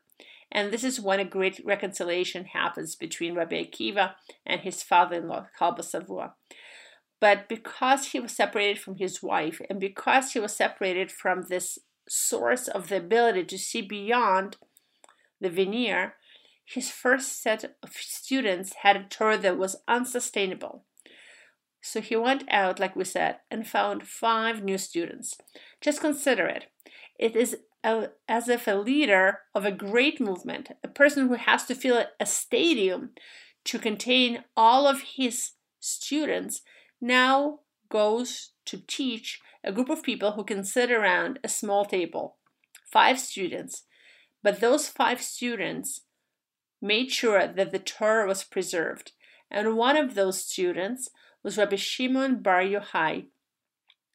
And 0.52 0.72
this 0.72 0.84
is 0.84 1.02
when 1.02 1.20
a 1.20 1.26
great 1.26 1.62
reconciliation 1.66 2.46
happens 2.46 2.96
between 2.96 3.36
Rabbi 3.36 3.64
Akiva 3.64 4.14
and 4.46 4.62
his 4.62 4.84
father 4.84 5.18
in 5.18 5.28
law, 5.28 5.48
Kalba 5.60 5.82
Savua. 5.82 6.34
But 7.20 7.50
because 7.50 8.08
he 8.08 8.20
was 8.20 8.32
separated 8.32 8.80
from 8.80 8.98
his 8.98 9.24
wife, 9.24 9.62
and 9.70 9.80
because 9.80 10.34
he 10.34 10.40
was 10.40 10.56
separated 10.56 11.12
from 11.12 11.44
this 11.44 11.80
source 12.08 12.68
of 12.68 12.90
the 12.90 12.98
ability 12.98 13.46
to 13.46 13.58
see 13.58 13.82
beyond 13.82 14.58
the 15.42 15.50
veneer, 15.50 16.16
his 16.64 16.90
first 16.90 17.42
set 17.42 17.64
of 17.84 17.94
students 17.94 18.74
had 18.82 18.96
a 18.96 19.04
Torah 19.04 19.38
that 19.38 19.58
was 19.58 19.78
unsustainable. 19.88 20.86
So 21.82 22.02
he 22.02 22.16
went 22.16 22.44
out, 22.50 22.80
like 22.80 22.96
we 22.96 23.04
said, 23.04 23.38
and 23.52 23.68
found 23.68 24.08
five 24.08 24.64
new 24.64 24.78
students. 24.78 25.38
Just 25.82 26.02
consider 26.02 26.48
it. 26.48 26.66
It 27.20 27.36
is 27.36 27.58
as 28.28 28.50
if 28.50 28.68
a 28.68 28.72
leader 28.72 29.40
of 29.54 29.64
a 29.64 29.72
great 29.72 30.20
movement, 30.20 30.72
a 30.84 30.88
person 30.88 31.28
who 31.28 31.36
has 31.36 31.66
to 31.66 31.76
fill 31.76 32.04
a 32.20 32.26
stadium 32.26 33.12
to 33.66 33.78
contain 33.78 34.44
all 34.58 34.88
of 34.88 35.02
his 35.18 35.52
students, 35.80 36.62
now 37.00 37.60
goes 37.90 38.52
to 38.66 38.82
teach 38.88 39.40
a 39.64 39.72
group 39.72 39.90
of 39.90 40.04
people 40.04 40.32
who 40.32 40.44
can 40.44 40.64
sit 40.64 40.92
around 40.92 41.40
a 41.44 41.50
small 41.50 41.86
table, 41.86 42.38
five 42.92 43.20
students. 43.20 43.84
But 44.42 44.60
those 44.60 44.88
five 44.88 45.22
students 45.22 46.02
made 46.82 47.12
sure 47.12 47.48
that 47.48 47.72
the 47.72 47.80
Torah 47.80 48.28
was 48.28 48.44
preserved. 48.44 49.12
And 49.52 49.78
one 49.78 49.98
of 49.98 50.16
those 50.16 50.42
students 50.42 51.10
was 51.44 51.58
Rabbi 51.58 51.76
Shimon 51.76 52.42
Bar 52.42 52.62
Yochai, 52.62 53.26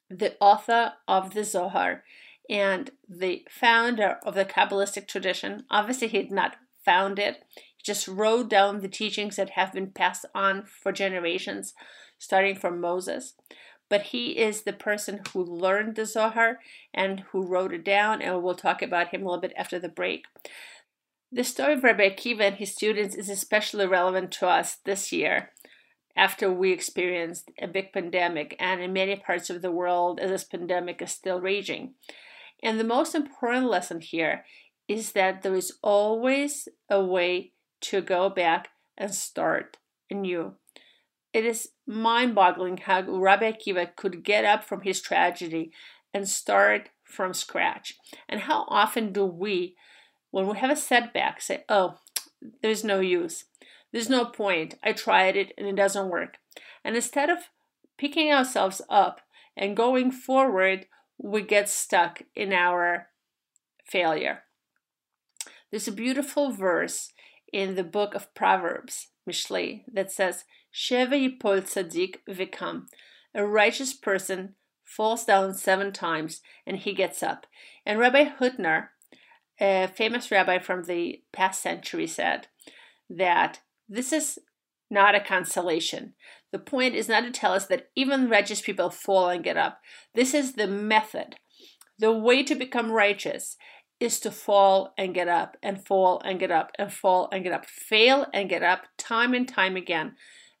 the 0.09 0.35
author 0.41 0.93
of 1.07 1.33
the 1.33 1.45
Zohar 1.45 2.03
and 2.49 2.91
the 3.07 3.45
founder 3.49 4.17
of 4.25 4.35
the 4.35 4.45
Kabbalistic 4.45 5.07
tradition. 5.07 5.65
Obviously, 5.69 6.07
he 6.07 6.21
did 6.23 6.31
not 6.31 6.57
found 6.83 7.19
it. 7.19 7.43
He 7.55 7.83
just 7.83 8.07
wrote 8.07 8.49
down 8.49 8.79
the 8.79 8.87
teachings 8.87 9.35
that 9.35 9.51
have 9.51 9.73
been 9.73 9.91
passed 9.91 10.25
on 10.33 10.65
for 10.65 10.91
generations, 10.91 11.73
starting 12.17 12.55
from 12.55 12.81
Moses. 12.81 13.33
But 13.89 14.03
he 14.03 14.37
is 14.37 14.61
the 14.61 14.73
person 14.73 15.21
who 15.33 15.43
learned 15.43 15.95
the 15.95 16.05
Zohar 16.05 16.59
and 16.93 17.21
who 17.31 17.45
wrote 17.45 17.73
it 17.73 17.83
down, 17.83 18.21
and 18.21 18.41
we'll 18.41 18.55
talk 18.55 18.81
about 18.81 19.09
him 19.09 19.21
a 19.21 19.25
little 19.25 19.41
bit 19.41 19.53
after 19.57 19.79
the 19.79 19.89
break. 19.89 20.25
The 21.31 21.43
story 21.43 21.73
of 21.73 21.83
Rabbi 21.83 22.09
Akiva 22.09 22.41
and 22.41 22.55
his 22.55 22.73
students 22.73 23.15
is 23.15 23.29
especially 23.29 23.87
relevant 23.87 24.31
to 24.33 24.47
us 24.47 24.77
this 24.83 25.11
year 25.11 25.51
after 26.15 26.51
we 26.51 26.71
experienced 26.71 27.51
a 27.59 27.67
big 27.67 27.93
pandemic, 27.93 28.55
and 28.59 28.81
in 28.81 28.93
many 28.93 29.15
parts 29.15 29.49
of 29.49 29.61
the 29.61 29.71
world, 29.71 30.19
this 30.19 30.43
pandemic 30.43 31.01
is 31.01 31.11
still 31.11 31.39
raging. 31.39 31.93
And 32.63 32.79
the 32.79 32.83
most 32.83 33.15
important 33.15 33.67
lesson 33.67 34.01
here 34.01 34.45
is 34.87 35.13
that 35.13 35.41
there 35.41 35.55
is 35.55 35.77
always 35.81 36.67
a 36.89 37.03
way 37.03 37.53
to 37.81 38.01
go 38.01 38.29
back 38.29 38.69
and 38.97 39.13
start 39.13 39.77
anew. 40.09 40.55
It 41.33 41.45
is 41.45 41.69
mind 41.87 42.35
boggling 42.35 42.77
how 42.77 43.01
Rabbi 43.01 43.51
Akiva 43.51 43.95
could 43.95 44.23
get 44.23 44.45
up 44.45 44.63
from 44.63 44.81
his 44.81 45.01
tragedy 45.01 45.71
and 46.13 46.27
start 46.27 46.89
from 47.03 47.33
scratch. 47.33 47.95
And 48.27 48.41
how 48.41 48.65
often 48.67 49.13
do 49.13 49.25
we, 49.25 49.75
when 50.29 50.47
we 50.47 50.57
have 50.57 50.69
a 50.69 50.75
setback, 50.75 51.41
say, 51.41 51.63
Oh, 51.69 51.95
there's 52.61 52.83
no 52.83 52.99
use. 52.99 53.45
There's 53.91 54.09
no 54.09 54.25
point. 54.25 54.75
I 54.83 54.93
tried 54.93 55.35
it 55.35 55.53
and 55.57 55.67
it 55.67 55.75
doesn't 55.75 56.09
work. 56.09 56.37
And 56.83 56.95
instead 56.95 57.29
of 57.29 57.39
picking 57.97 58.31
ourselves 58.31 58.81
up 58.89 59.21
and 59.55 59.77
going 59.77 60.11
forward, 60.11 60.87
we 61.21 61.41
get 61.41 61.69
stuck 61.69 62.23
in 62.35 62.51
our 62.51 63.07
failure. 63.85 64.43
There's 65.69 65.87
a 65.87 65.93
beautiful 65.93 66.51
verse 66.51 67.13
in 67.53 67.75
the 67.75 67.83
book 67.83 68.15
of 68.15 68.33
Proverbs, 68.33 69.07
Mishlei, 69.29 69.83
that 69.93 70.11
says, 70.11 70.45
Sheva 70.73 71.13
yipol 71.13 71.61
tzadik 71.61 72.17
vikam. 72.27 72.87
A 73.35 73.45
righteous 73.45 73.93
person 73.93 74.55
falls 74.83 75.23
down 75.25 75.53
seven 75.53 75.91
times 75.93 76.41
and 76.65 76.77
he 76.77 76.93
gets 76.93 77.21
up. 77.21 77.45
And 77.85 77.99
Rabbi 77.99 78.25
Hutner, 78.39 78.89
a 79.59 79.87
famous 79.87 80.31
rabbi 80.31 80.59
from 80.59 80.83
the 80.83 81.21
past 81.31 81.61
century, 81.61 82.07
said 82.07 82.47
that 83.09 83.59
this 83.87 84.11
is 84.11 84.39
not 84.89 85.15
a 85.15 85.21
consolation. 85.21 86.13
The 86.51 86.59
point 86.59 86.95
is 86.95 87.07
not 87.07 87.21
to 87.21 87.31
tell 87.31 87.53
us 87.53 87.65
that 87.67 87.87
even 87.95 88.29
righteous 88.29 88.61
people 88.61 88.89
fall 88.89 89.29
and 89.29 89.43
get 89.43 89.57
up. 89.57 89.79
This 90.13 90.33
is 90.33 90.53
the 90.53 90.67
method. 90.67 91.35
The 91.97 92.11
way 92.11 92.43
to 92.43 92.55
become 92.55 92.91
righteous 92.91 93.57
is 93.99 94.19
to 94.19 94.31
fall 94.31 94.93
and 94.97 95.13
get 95.13 95.27
up 95.27 95.55
and 95.61 95.85
fall 95.85 96.21
and 96.25 96.39
get 96.39 96.51
up 96.51 96.71
and 96.77 96.91
fall 96.91 97.29
and 97.31 97.43
get 97.43 97.53
up, 97.53 97.65
fail 97.65 98.25
and 98.33 98.49
get 98.49 98.63
up 98.63 98.81
time 98.97 99.33
and 99.33 99.47
time 99.47 99.75
again. 99.75 100.15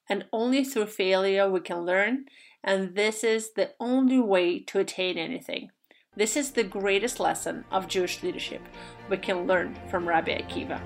And 0.07 0.25
only 0.31 0.63
through 0.63 0.87
failure 0.87 1.49
we 1.49 1.59
can 1.59 1.79
learn. 1.79 2.25
And 2.63 2.95
this 2.95 3.23
is 3.23 3.53
the 3.53 3.71
only 3.79 4.19
way 4.19 4.59
to 4.65 4.79
attain 4.79 5.17
anything. 5.17 5.69
This 6.15 6.37
is 6.37 6.51
the 6.51 6.63
greatest 6.63 7.19
lesson 7.19 7.65
of 7.71 7.87
Jewish 7.87 8.21
leadership 8.21 8.61
we 9.09 9.17
can 9.17 9.47
learn 9.47 9.75
from 9.89 10.07
Rabbi 10.07 10.37
Akiva. 10.37 10.79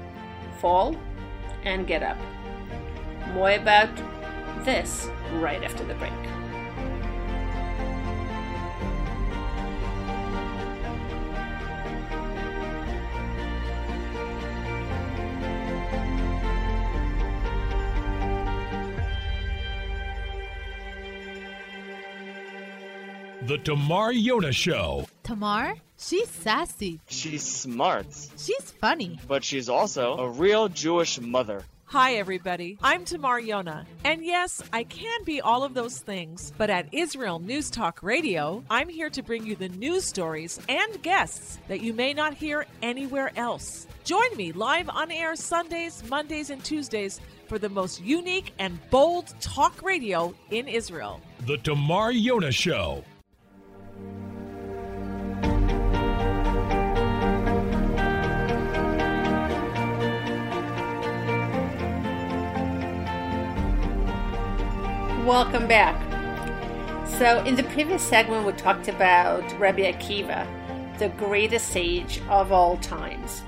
Fall 0.62 0.96
and 1.64 1.86
get 1.86 2.04
up. 2.04 2.18
More 3.34 3.52
about 3.52 3.90
this 4.64 5.10
right 5.34 5.64
after 5.64 5.84
the 5.84 5.96
break. 5.96 6.14
The 23.46 23.60
Tamar 23.60 24.12
Yona 24.12 24.52
Show. 24.52 25.06
Tamar? 25.22 25.76
She's 25.98 26.28
sassy. 26.28 27.00
She's 27.08 27.44
smart. 27.44 28.08
She's 28.38 28.72
funny. 28.82 29.20
But 29.28 29.44
she's 29.44 29.70
also 29.70 30.18
a 30.18 30.30
real 30.30 30.68
Jewish 30.68 31.22
mother. 31.22 31.64
Hi, 31.88 32.16
everybody. 32.16 32.80
I'm 32.82 33.06
Tamar 33.06 33.40
Yona. 33.40 33.86
And 34.04 34.26
yes, 34.26 34.62
I 34.74 34.84
can 34.84 35.24
be 35.24 35.40
all 35.40 35.64
of 35.64 35.76
those 35.76 36.00
things, 36.00 36.52
but 36.58 36.72
at 36.72 36.92
Israel 36.92 37.38
News 37.38 37.70
Talk 37.70 38.02
Radio, 38.02 38.64
I'm 38.72 38.90
here 38.90 39.12
to 39.12 39.22
bring 39.22 39.46
you 39.46 39.56
the 39.56 39.70
news 39.70 40.04
stories 40.04 40.60
and 40.68 41.02
guests 41.04 41.60
that 41.68 41.82
you 41.82 41.94
may 41.94 42.12
not 42.12 42.34
hear 42.34 42.66
anywhere 42.82 43.32
else. 43.36 43.86
Join 44.04 44.36
me 44.36 44.52
live 44.52 44.90
on 44.90 45.12
air 45.12 45.36
Sundays, 45.36 46.04
Mondays, 46.10 46.50
and 46.50 46.64
Tuesdays 46.64 47.22
for 47.48 47.60
the 47.60 47.70
most 47.70 48.02
unique 48.02 48.52
and 48.58 48.80
bold 48.90 49.34
talk 49.40 49.84
radio 49.84 50.34
in 50.50 50.68
Israel. 50.68 51.22
The 51.46 51.58
Tamar 51.60 52.12
Yona 52.14 52.52
Show. 52.52 53.04
Welcome 65.26 65.68
back. 65.68 66.00
So, 67.18 67.44
in 67.46 67.56
the 67.56 67.64
previous 67.64 68.04
segment, 68.04 68.46
we 68.46 68.52
talked 68.52 68.88
about 68.88 69.42
Rabbi 69.60 69.92
Akiva, 69.92 70.46
the 71.00 71.10
greatest 71.10 71.70
sage 71.70 72.22
of 72.30 72.52
all 72.52 72.78
times. 72.78 73.42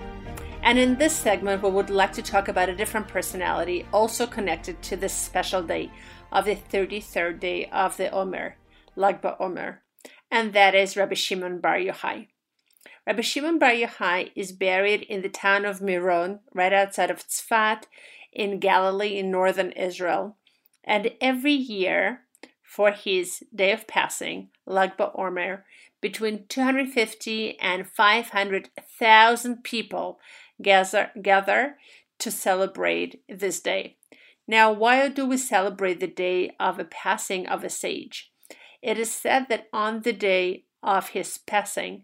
And 0.64 0.80
in 0.80 0.98
this 0.98 1.16
segment, 1.16 1.62
we 1.62 1.70
would 1.70 1.92
like 1.92 2.14
to 2.14 2.24
talk 2.24 2.48
about 2.48 2.70
a 2.70 2.76
different 2.76 3.08
personality 3.08 3.86
also 3.94 4.26
connected 4.26 4.82
to 4.82 4.98
this 4.98 5.14
special 5.14 5.62
day 5.62 5.92
of 6.32 6.46
the 6.46 6.56
33rd 6.56 7.40
day 7.40 7.70
of 7.70 7.96
the 7.98 8.10
Omer, 8.10 8.58
Lag 8.96 9.22
BaOmer, 9.22 9.78
and 10.32 10.54
that 10.54 10.74
is 10.74 10.98
Rabbi 10.98 11.14
Shimon 11.14 11.60
Bar 11.60 11.78
Yochai. 11.78 12.30
Rabbi 13.06 13.22
Shimon 13.22 13.60
Bar 13.60 13.74
Yochai 13.74 14.32
is 14.36 14.52
buried 14.52 15.04
in 15.04 15.22
the 15.22 15.30
town 15.30 15.64
of 15.64 15.84
Miron, 15.84 16.40
right 16.56 16.74
outside 16.74 17.12
of 17.12 17.28
Tzfat, 17.28 17.84
in 18.34 18.58
Galilee 18.58 19.20
in 19.20 19.30
northern 19.30 19.72
Israel 19.74 20.38
and 20.88 21.12
every 21.20 21.54
year 21.54 22.22
for 22.64 22.92
his 22.92 23.44
day 23.54 23.72
of 23.74 23.88
passing, 23.88 24.50
Lag 24.66 24.98
BaOmer, 24.98 25.64
between 26.02 26.46
250 26.48 27.60
and 27.60 27.88
500,000 27.88 29.64
people 29.64 30.20
gather, 30.62 31.12
gather 31.22 31.78
to 32.20 32.32
celebrate 32.32 33.22
this 33.28 33.60
day. 33.60 33.98
Now, 34.48 34.72
why 34.72 35.10
do 35.10 35.26
we 35.26 35.38
celebrate 35.38 36.00
the 36.00 36.08
day 36.08 36.56
of 36.60 36.80
a 36.80 36.86
passing 36.86 37.48
of 37.48 37.64
a 37.64 37.70
sage? 37.70 38.32
It 38.82 38.98
is 38.98 39.12
said 39.12 39.48
that 39.50 39.68
on 39.74 40.02
the 40.02 40.14
day 40.14 40.64
of 40.82 41.10
his 41.10 41.38
passing, 41.38 42.04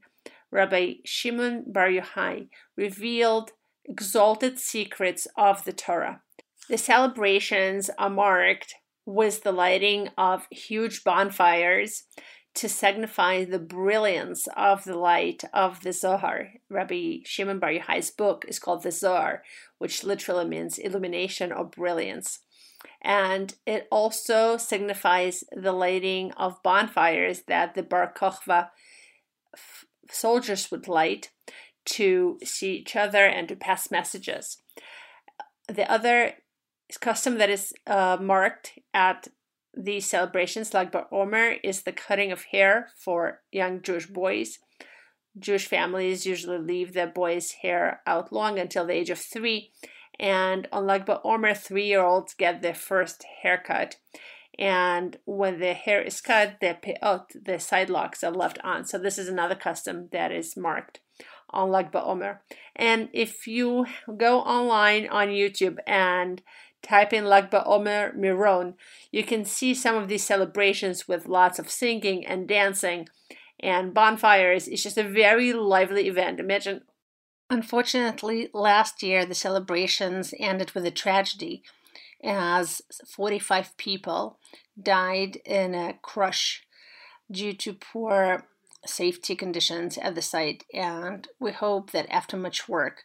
Rabbi 0.52 0.96
Shimon 1.06 1.64
Bar 1.68 1.88
Yochai 1.88 2.50
revealed 2.76 3.52
exalted 3.86 4.60
secrets 4.60 5.28
of 5.38 5.64
the 5.64 5.74
Torah. 5.74 6.22
The 6.70 6.78
celebrations 6.78 7.90
are 7.98 8.10
marked 8.10 8.76
with 9.06 9.44
the 9.44 9.52
lighting 9.52 10.10
of 10.18 10.48
huge 10.50 11.04
bonfires 11.04 12.04
to 12.56 12.70
signify 12.70 13.44
the 13.44 13.60
brilliance 13.60 14.48
of 14.56 14.84
the 14.84 14.98
light 14.98 15.44
of 15.54 15.82
the 15.82 15.92
Zohar. 15.92 16.50
Rabbi 16.70 17.18
Shimon 17.26 17.60
Bar 17.60 17.72
Yochai's 17.72 18.12
book 18.12 18.46
is 18.48 18.60
called 18.60 18.84
the 18.84 18.92
Zohar, 18.92 19.44
which 19.80 20.04
literally 20.04 20.46
means 20.46 20.78
illumination 20.78 21.52
or 21.52 21.66
brilliance. 21.66 22.40
And 23.02 23.56
it 23.66 23.88
also 23.92 24.58
signifies 24.58 25.44
the 25.52 25.74
lighting 25.74 26.32
of 26.34 26.62
bonfires 26.64 27.44
that 27.48 27.74
the 27.74 27.84
Bar 27.84 28.14
Kochva 28.16 28.70
soldiers 30.10 30.70
would 30.72 30.88
light 30.88 31.32
to 31.86 32.38
see 32.44 32.76
each 32.76 32.96
other 32.96 33.26
and 33.26 33.48
to 33.50 33.56
pass 33.56 33.92
messages. 33.92 34.62
The 35.68 35.90
other 35.92 36.34
custom 36.98 37.38
that 37.38 37.50
is 37.50 37.74
uh, 37.88 38.18
marked 38.20 38.80
at 38.94 39.28
the 39.76 40.00
celebrations, 40.00 40.74
like 40.74 40.92
Bar 40.92 41.08
Omer, 41.12 41.56
is 41.64 41.84
the 41.84 41.92
cutting 41.92 42.32
of 42.32 42.44
hair 42.46 42.90
for 42.98 43.42
young 43.52 43.82
Jewish 43.82 44.08
boys. 44.08 44.60
Jewish 45.38 45.68
families 45.68 46.26
usually 46.28 46.60
leave 46.60 46.94
their 46.94 47.08
boys' 47.08 47.54
hair 47.64 48.02
out 48.06 48.32
long 48.32 48.60
until 48.60 48.86
the 48.86 48.94
age 48.94 49.10
of 49.10 49.18
three, 49.18 49.72
and 50.20 50.68
on 50.72 50.86
Lag 50.86 51.06
BaOmer, 51.08 51.58
three-year-olds 51.58 52.36
get 52.36 52.62
their 52.62 52.76
first 52.76 53.26
haircut. 53.42 53.96
And 54.60 55.18
when 55.26 55.60
the 55.60 55.74
hair 55.74 56.04
is 56.04 56.22
cut, 56.22 56.58
the 56.62 56.78
peot, 56.80 57.44
the 57.44 57.58
side 57.58 57.90
locks, 57.90 58.24
are 58.24 58.32
left 58.32 58.60
on. 58.64 58.86
So 58.86 59.00
this 59.00 59.18
is 59.18 59.28
another 59.28 59.56
custom 59.56 60.10
that 60.12 60.32
is 60.32 60.56
marked 60.56 61.00
on 61.50 61.72
Lag 61.72 61.92
BaOmer. 61.92 62.40
And 62.76 63.10
if 63.14 63.48
you 63.48 63.88
go 64.16 64.42
online 64.42 65.08
on 65.08 65.30
YouTube 65.30 65.78
and 65.88 66.44
type 66.84 67.14
in 67.14 67.26
Lag 67.26 67.48
Omer 67.52 68.14
Miron, 68.16 68.76
you 69.12 69.24
can 69.24 69.46
see 69.46 69.74
some 69.74 69.96
of 69.96 70.08
these 70.08 70.24
celebrations 70.24 71.08
with 71.08 71.28
lots 71.28 71.58
of 71.58 71.70
singing 71.70 72.26
and 72.26 72.48
dancing 72.48 73.08
and 73.60 73.94
bonfires. 73.94 74.68
It's 74.68 74.84
just 74.84 74.98
a 74.98 75.04
very 75.04 75.54
lively 75.54 76.08
event. 76.08 76.40
Imagine. 76.40 76.82
Unfortunately, 77.50 78.50
last 78.54 79.02
year 79.02 79.26
the 79.26 79.36
celebrations 79.36 80.34
ended 80.40 80.72
with 80.72 80.86
a 80.86 80.92
tragedy 80.92 81.64
as 82.24 82.82
45 83.08 83.76
people 83.78 84.40
died 84.82 85.38
in 85.46 85.76
a 85.76 85.94
crush 86.02 86.66
due 87.32 87.54
to 87.54 87.74
poor 87.74 88.46
safety 88.86 89.36
conditions 89.36 89.98
at 89.98 90.16
the 90.16 90.22
site. 90.22 90.64
And 90.74 91.28
we 91.40 91.52
hope 91.52 91.92
that 91.92 92.10
after 92.10 92.38
much 92.38 92.68
work, 92.68 93.04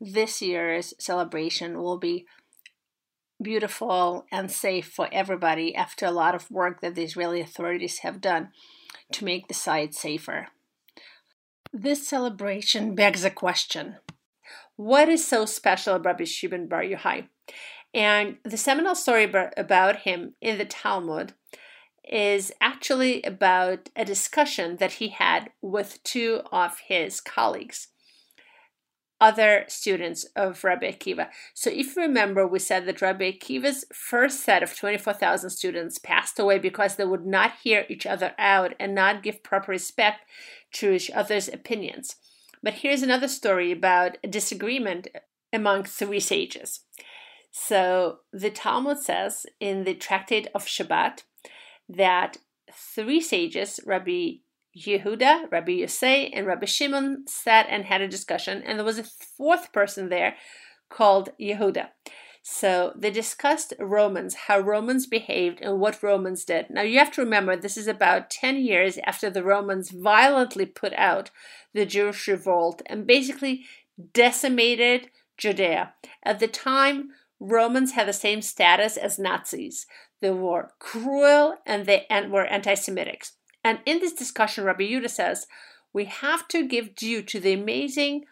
this 0.00 0.40
year's 0.40 0.94
celebration 0.98 1.78
will 1.78 1.98
be 1.98 2.26
beautiful 3.42 4.26
and 4.32 4.50
safe 4.50 4.90
for 4.90 5.08
everybody 5.12 5.74
after 5.74 6.06
a 6.06 6.10
lot 6.10 6.34
of 6.34 6.50
work 6.50 6.80
that 6.80 6.94
the 6.94 7.04
Israeli 7.04 7.40
authorities 7.40 7.98
have 7.98 8.20
done 8.20 8.50
to 9.12 9.24
make 9.24 9.48
the 9.48 9.54
site 9.54 9.94
safer. 9.94 10.48
This 11.72 12.08
celebration 12.08 12.94
begs 12.94 13.24
a 13.24 13.30
question 13.30 13.96
What 14.76 15.08
is 15.08 15.26
so 15.26 15.44
special 15.44 15.94
about 15.94 16.26
Shimon 16.26 16.68
Bar 16.68 16.82
Yochai? 16.82 17.28
And 17.94 18.36
the 18.44 18.56
seminal 18.56 18.94
story 18.94 19.32
about 19.56 19.96
him 20.00 20.34
in 20.40 20.58
the 20.58 20.64
Talmud 20.64 21.32
is 22.04 22.52
actually 22.60 23.22
about 23.22 23.90
a 23.94 24.04
discussion 24.04 24.76
that 24.76 24.92
he 24.92 25.08
had 25.08 25.50
with 25.60 26.02
two 26.04 26.40
of 26.50 26.78
his 26.88 27.20
colleagues 27.20 27.88
other 29.20 29.64
students 29.68 30.24
of 30.36 30.62
Rabbi 30.62 30.90
Akiva. 30.90 31.28
So, 31.54 31.70
if 31.70 31.96
you 31.96 32.02
remember, 32.02 32.46
we 32.46 32.58
said 32.58 32.86
that 32.86 33.02
Rabbi 33.02 33.32
Akiva's 33.32 33.84
first 33.92 34.40
set 34.40 34.62
of 34.62 34.76
24,000 34.76 35.50
students 35.50 35.98
passed 35.98 36.38
away 36.38 36.58
because 36.58 36.96
they 36.96 37.04
would 37.04 37.26
not 37.26 37.52
hear 37.62 37.84
each 37.88 38.06
other 38.06 38.32
out 38.38 38.74
and 38.78 38.94
not 38.94 39.22
give 39.22 39.42
proper 39.42 39.72
respect 39.72 40.20
to 40.74 40.92
each 40.92 41.10
other's 41.10 41.48
opinions. 41.48 42.16
But 42.62 42.74
here's 42.74 43.02
another 43.02 43.28
story 43.28 43.72
about 43.72 44.18
a 44.22 44.28
disagreement 44.28 45.08
among 45.52 45.84
three 45.84 46.20
sages. 46.20 46.80
So, 47.50 48.18
the 48.32 48.50
Talmud 48.50 48.98
says 48.98 49.46
in 49.58 49.84
the 49.84 49.94
Tractate 49.94 50.48
of 50.54 50.66
Shabbat 50.66 51.22
that 51.88 52.36
three 52.72 53.20
sages, 53.20 53.80
Rabbi 53.84 54.38
Yehuda, 54.86 55.50
Rabbi 55.50 55.72
Yosei, 55.72 56.30
and 56.32 56.46
Rabbi 56.46 56.66
Shimon 56.66 57.24
sat 57.26 57.66
and 57.68 57.84
had 57.84 58.00
a 58.00 58.08
discussion, 58.08 58.62
and 58.64 58.78
there 58.78 58.84
was 58.84 58.98
a 58.98 59.04
fourth 59.04 59.72
person 59.72 60.08
there 60.08 60.36
called 60.88 61.30
Yehuda. 61.40 61.88
So 62.42 62.92
they 62.96 63.10
discussed 63.10 63.74
Romans, 63.78 64.34
how 64.46 64.60
Romans 64.60 65.06
behaved, 65.06 65.60
and 65.60 65.80
what 65.80 66.02
Romans 66.02 66.44
did. 66.44 66.70
Now 66.70 66.82
you 66.82 66.98
have 66.98 67.12
to 67.12 67.20
remember, 67.20 67.56
this 67.56 67.76
is 67.76 67.86
about 67.86 68.30
10 68.30 68.56
years 68.56 68.98
after 69.04 69.28
the 69.28 69.42
Romans 69.42 69.90
violently 69.90 70.64
put 70.64 70.94
out 70.94 71.30
the 71.74 71.84
Jewish 71.84 72.26
revolt 72.26 72.80
and 72.86 73.06
basically 73.06 73.64
decimated 74.14 75.10
Judea. 75.36 75.92
At 76.24 76.40
the 76.40 76.48
time, 76.48 77.10
Romans 77.40 77.92
had 77.92 78.08
the 78.08 78.12
same 78.12 78.42
status 78.42 78.96
as 78.96 79.18
Nazis. 79.18 79.86
They 80.20 80.30
were 80.30 80.72
cruel 80.78 81.56
and 81.66 81.86
they 81.86 82.06
were 82.30 82.46
anti 82.46 82.74
Semitic. 82.74 83.26
And 83.68 83.80
in 83.84 84.00
this 84.00 84.14
discussion, 84.14 84.64
Rabbi 84.64 84.84
Yehuda 84.84 85.10
says, 85.10 85.46
we 85.92 86.06
have 86.06 86.48
to 86.48 86.66
give 86.66 86.94
due 86.94 87.20
to 87.20 87.38
the 87.38 87.52
amazing 87.52 88.24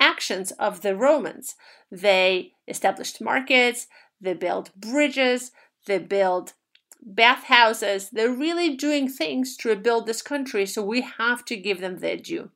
actions 0.00 0.50
of 0.58 0.80
the 0.80 0.96
Romans. 0.96 1.54
They 1.92 2.54
established 2.66 3.20
markets, 3.20 3.86
they 4.20 4.34
built 4.34 4.74
bridges, 4.74 5.52
they 5.86 5.98
built 5.98 6.54
bathhouses. 7.00 8.10
They're 8.10 8.32
really 8.32 8.74
doing 8.74 9.08
things 9.08 9.56
to 9.58 9.68
rebuild 9.68 10.08
this 10.08 10.22
country, 10.22 10.66
so 10.66 10.82
we 10.82 11.02
have 11.02 11.44
to 11.44 11.56
give 11.56 11.80
them 11.80 11.98
their 11.98 12.16
due. 12.16 12.50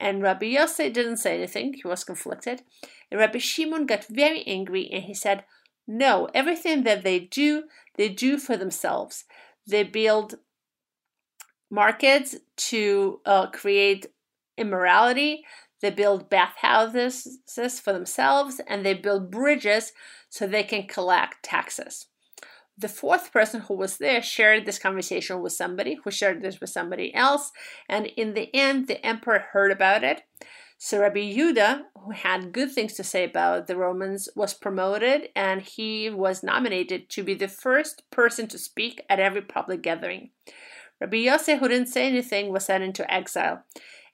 And 0.00 0.22
Rabbi 0.22 0.54
Yosei 0.54 0.90
didn't 0.90 1.18
say 1.18 1.36
anything, 1.36 1.74
he 1.74 1.86
was 1.86 2.02
conflicted. 2.02 2.62
And 3.10 3.20
Rabbi 3.20 3.40
Shimon 3.40 3.84
got 3.84 4.06
very 4.06 4.42
angry 4.46 4.88
and 4.90 5.04
he 5.04 5.12
said, 5.12 5.44
No, 5.86 6.30
everything 6.32 6.84
that 6.84 7.02
they 7.02 7.18
do, 7.18 7.64
they 7.96 8.08
do 8.08 8.38
for 8.38 8.56
themselves. 8.56 9.26
They 9.66 9.82
build 9.82 10.36
markets 11.70 12.36
to 12.56 13.20
uh, 13.26 13.46
create 13.50 14.06
immorality. 14.56 15.44
They 15.80 15.90
build 15.90 16.28
bathhouses 16.28 17.38
for 17.82 17.92
themselves 17.92 18.60
and 18.66 18.84
they 18.84 18.94
build 18.94 19.30
bridges 19.30 19.92
so 20.28 20.46
they 20.46 20.64
can 20.64 20.86
collect 20.86 21.42
taxes. 21.42 22.06
The 22.76 22.88
fourth 22.88 23.32
person 23.32 23.62
who 23.62 23.74
was 23.74 23.98
there 23.98 24.22
shared 24.22 24.64
this 24.64 24.78
conversation 24.78 25.42
with 25.42 25.52
somebody 25.52 25.98
who 26.02 26.10
shared 26.12 26.42
this 26.42 26.60
with 26.60 26.70
somebody 26.70 27.12
else, 27.12 27.50
and 27.88 28.06
in 28.06 28.34
the 28.34 28.54
end, 28.54 28.86
the 28.86 29.04
emperor 29.04 29.46
heard 29.52 29.72
about 29.72 30.04
it. 30.04 30.22
So 30.80 31.00
Rabbi 31.00 31.18
Yehuda, 31.18 31.82
who 32.04 32.12
had 32.12 32.52
good 32.52 32.70
things 32.70 32.92
to 32.94 33.02
say 33.02 33.24
about 33.24 33.66
the 33.66 33.76
Romans, 33.76 34.28
was 34.36 34.54
promoted 34.54 35.28
and 35.34 35.60
he 35.60 36.08
was 36.08 36.44
nominated 36.44 37.10
to 37.10 37.24
be 37.24 37.34
the 37.34 37.48
first 37.48 38.08
person 38.12 38.46
to 38.46 38.58
speak 38.58 39.02
at 39.10 39.18
every 39.18 39.42
public 39.42 39.82
gathering. 39.82 40.30
Rabbi 41.00 41.16
Yosei, 41.16 41.58
who 41.58 41.68
didn't 41.68 41.88
say 41.88 42.06
anything, 42.06 42.52
was 42.52 42.66
sent 42.66 42.84
into 42.84 43.10
exile. 43.12 43.64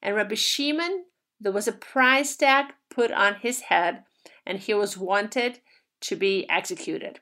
And 0.03 0.15
Rabbi 0.15 0.35
Shimon 0.35 1.05
there 1.41 1.53
was 1.53 1.69
a 1.69 1.73
price 1.73 2.37
tag 2.37 2.73
put 2.89 3.11
on 3.11 3.37
his 3.37 3.63
head, 3.63 4.05
and 4.47 4.59
he 4.59 4.75
was 4.75 4.97
wanted 4.97 5.61
to 6.01 6.17
be 6.17 6.49
executed. 6.49 7.21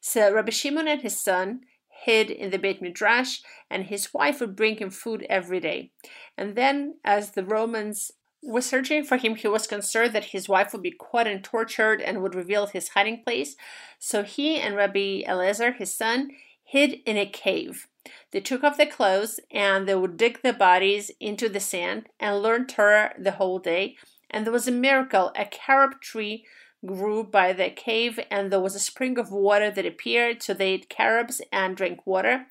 So 0.00 0.32
Rabbi 0.32 0.50
Shimon 0.50 0.88
and 0.88 1.02
his 1.02 1.20
son 1.20 1.60
hid 1.88 2.30
in 2.30 2.50
the 2.50 2.58
Beit 2.58 2.80
Midrash, 2.80 3.40
and 3.70 3.84
his 3.84 4.14
wife 4.14 4.40
would 4.40 4.56
bring 4.56 4.78
him 4.78 4.90
food 4.90 5.26
every 5.28 5.60
day. 5.60 5.92
And 6.36 6.56
then, 6.56 6.96
as 7.04 7.32
the 7.32 7.44
Romans 7.44 8.10
were 8.42 8.62
searching 8.62 9.04
for 9.04 9.18
him, 9.18 9.36
he 9.36 9.48
was 9.48 9.66
concerned 9.66 10.14
that 10.14 10.26
his 10.26 10.48
wife 10.48 10.72
would 10.72 10.82
be 10.82 10.92
caught 10.98 11.26
and 11.26 11.44
tortured 11.44 12.00
and 12.00 12.22
would 12.22 12.34
reveal 12.34 12.66
his 12.66 12.88
hiding 12.88 13.22
place. 13.22 13.54
So 13.98 14.22
he 14.22 14.58
and 14.58 14.74
Rabbi 14.74 15.22
Eleazar, 15.26 15.72
his 15.72 15.94
son, 15.94 16.30
hid 16.64 17.00
in 17.04 17.18
a 17.18 17.26
cave. 17.26 17.86
They 18.32 18.40
took 18.40 18.64
off 18.64 18.76
their 18.76 18.86
clothes 18.86 19.40
and 19.50 19.86
they 19.86 19.94
would 19.94 20.16
dig 20.16 20.42
their 20.42 20.52
bodies 20.52 21.10
into 21.20 21.48
the 21.48 21.60
sand 21.60 22.08
and 22.18 22.42
learn 22.42 22.66
Torah 22.66 23.14
the 23.18 23.32
whole 23.32 23.58
day. 23.58 23.96
And 24.30 24.46
there 24.46 24.52
was 24.52 24.68
a 24.68 24.72
miracle. 24.72 25.32
A 25.36 25.44
carob 25.44 26.00
tree 26.00 26.44
grew 26.86 27.24
by 27.24 27.52
the 27.52 27.68
cave, 27.68 28.18
and 28.30 28.50
there 28.50 28.60
was 28.60 28.74
a 28.74 28.80
spring 28.80 29.18
of 29.18 29.32
water 29.32 29.70
that 29.70 29.84
appeared. 29.84 30.42
So 30.42 30.54
they 30.54 30.70
ate 30.70 30.88
carobs 30.88 31.42
and 31.52 31.76
drank 31.76 32.06
water 32.06 32.46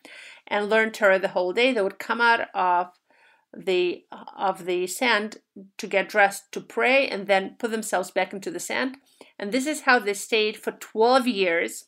and 0.45 0.69
learned 0.69 0.93
Torah 0.93 1.19
the 1.19 1.29
whole 1.29 1.53
day. 1.53 1.71
They 1.73 1.81
would 1.81 1.99
come 1.99 2.21
out 2.21 2.47
of 2.53 2.91
the 3.51 4.03
of 4.37 4.65
the 4.65 4.85
sand 4.85 5.37
to 5.77 5.87
get 5.87 6.09
dressed 6.09 6.51
to 6.51 6.61
pray 6.61 7.07
and 7.07 7.25
then 7.25 7.55
put 7.57 7.71
themselves 7.71 8.11
back 8.11 8.31
into 8.31 8.51
the 8.51 8.59
sand. 8.59 8.97
And 9.39 9.51
this 9.51 9.65
is 9.65 9.81
how 9.81 9.99
they 9.99 10.13
stayed 10.13 10.57
for 10.57 10.71
12 10.71 11.27
years, 11.27 11.85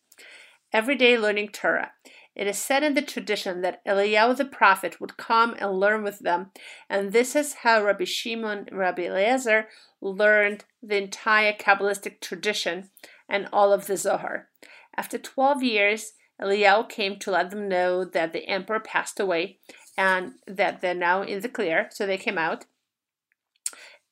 every 0.73 0.95
day 0.95 1.17
learning 1.17 1.49
Torah. 1.49 1.91
It 2.35 2.47
is 2.47 2.57
said 2.57 2.83
in 2.83 2.93
the 2.93 3.01
tradition 3.01 3.61
that 3.61 3.83
Eliyahu 3.85 4.37
the 4.37 4.45
prophet 4.45 5.01
would 5.01 5.17
come 5.17 5.55
and 5.59 5.79
learn 5.79 6.03
with 6.03 6.19
them, 6.19 6.51
and 6.89 7.11
this 7.11 7.35
is 7.35 7.55
how 7.55 7.83
Rabbi 7.83 8.05
Shimon 8.05 8.69
Rabbi 8.71 9.03
Eliezer 9.03 9.67
learned 9.99 10.63
the 10.81 10.97
entire 10.97 11.53
Kabbalistic 11.53 12.21
tradition 12.21 12.89
and 13.27 13.49
all 13.51 13.73
of 13.73 13.87
the 13.87 13.97
Zohar. 13.97 14.47
After 14.95 15.17
12 15.17 15.63
years, 15.63 16.13
Eliyahu 16.41 16.89
came 16.89 17.19
to 17.19 17.31
let 17.31 17.49
them 17.49 17.67
know 17.67 18.05
that 18.05 18.33
the 18.33 18.47
emperor 18.47 18.79
passed 18.79 19.19
away 19.19 19.59
and 19.97 20.33
that 20.47 20.81
they're 20.81 20.93
now 20.93 21.21
in 21.21 21.41
the 21.41 21.49
clear, 21.49 21.87
so 21.91 22.05
they 22.05 22.17
came 22.17 22.37
out. 22.37 22.65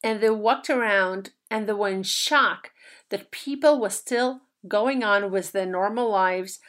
And 0.04 0.22
they 0.22 0.30
walked 0.30 0.70
around 0.70 1.32
and 1.50 1.68
they 1.68 1.74
were 1.74 1.90
in 1.90 2.04
shock 2.04 2.72
that 3.10 3.32
people 3.32 3.80
were 3.80 3.90
still 3.90 4.42
going 4.68 5.04
on 5.04 5.32
with 5.32 5.52
their 5.52 5.66
normal 5.66 6.10
lives 6.10 6.60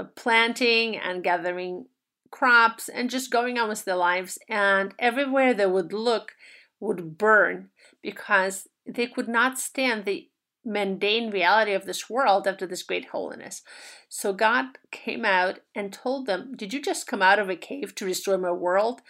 know, 0.00 0.08
planting 0.16 0.96
and 0.96 1.22
gathering 1.22 1.86
crops 2.30 2.88
and 2.88 3.10
just 3.10 3.30
going 3.30 3.58
on 3.58 3.68
with 3.68 3.84
their 3.84 3.96
lives. 3.96 4.38
And 4.48 4.94
everywhere 4.98 5.54
they 5.54 5.66
would 5.66 5.92
look 5.92 6.32
would 6.80 7.16
burn 7.16 7.70
because 8.02 8.68
they 8.86 9.06
could 9.06 9.28
not 9.28 9.58
stand 9.58 10.04
the 10.04 10.28
mundane 10.64 11.30
reality 11.30 11.72
of 11.72 11.84
this 11.84 12.08
world 12.08 12.46
after 12.46 12.66
this 12.66 12.82
great 12.82 13.06
holiness. 13.06 13.62
So 14.08 14.32
God 14.32 14.78
came 14.90 15.24
out 15.24 15.60
and 15.74 15.92
told 15.92 16.26
them, 16.26 16.54
Did 16.56 16.72
you 16.72 16.80
just 16.80 17.06
come 17.06 17.22
out 17.22 17.38
of 17.38 17.50
a 17.50 17.56
cave 17.56 17.94
to 17.96 18.06
destroy 18.06 18.36
my 18.36 18.52
world? 18.52 19.00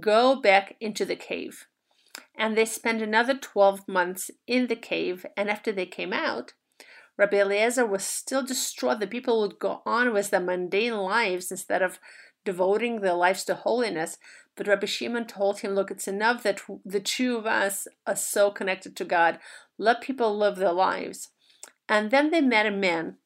Go 0.00 0.40
back 0.40 0.76
into 0.80 1.04
the 1.04 1.16
cave. 1.16 1.66
And 2.34 2.56
they 2.56 2.64
spent 2.64 3.02
another 3.02 3.34
12 3.34 3.86
months 3.86 4.30
in 4.46 4.66
the 4.66 4.76
cave. 4.76 5.26
And 5.36 5.50
after 5.50 5.70
they 5.72 5.86
came 5.86 6.12
out, 6.12 6.54
Rabbi 7.18 7.36
Eliezer 7.36 7.86
was 7.86 8.04
still 8.04 8.42
distraught 8.42 9.00
that 9.00 9.10
people 9.10 9.40
would 9.40 9.58
go 9.58 9.82
on 9.84 10.12
with 10.12 10.30
their 10.30 10.40
mundane 10.40 10.96
lives 10.96 11.50
instead 11.50 11.82
of 11.82 11.98
devoting 12.44 13.00
their 13.00 13.14
lives 13.14 13.44
to 13.44 13.54
holiness. 13.54 14.18
But 14.56 14.66
Rabbi 14.66 14.86
Shimon 14.86 15.26
told 15.26 15.60
him, 15.60 15.74
Look, 15.74 15.90
it's 15.90 16.08
enough 16.08 16.42
that 16.42 16.60
the 16.84 17.00
two 17.00 17.36
of 17.36 17.46
us 17.46 17.86
are 18.06 18.16
so 18.16 18.50
connected 18.50 18.96
to 18.96 19.04
God. 19.04 19.38
Let 19.78 20.00
people 20.00 20.36
live 20.36 20.56
their 20.56 20.72
lives. 20.72 21.30
And 21.88 22.10
then 22.10 22.30
they 22.30 22.40
met 22.40 22.66
a 22.66 22.70
man 22.70 23.16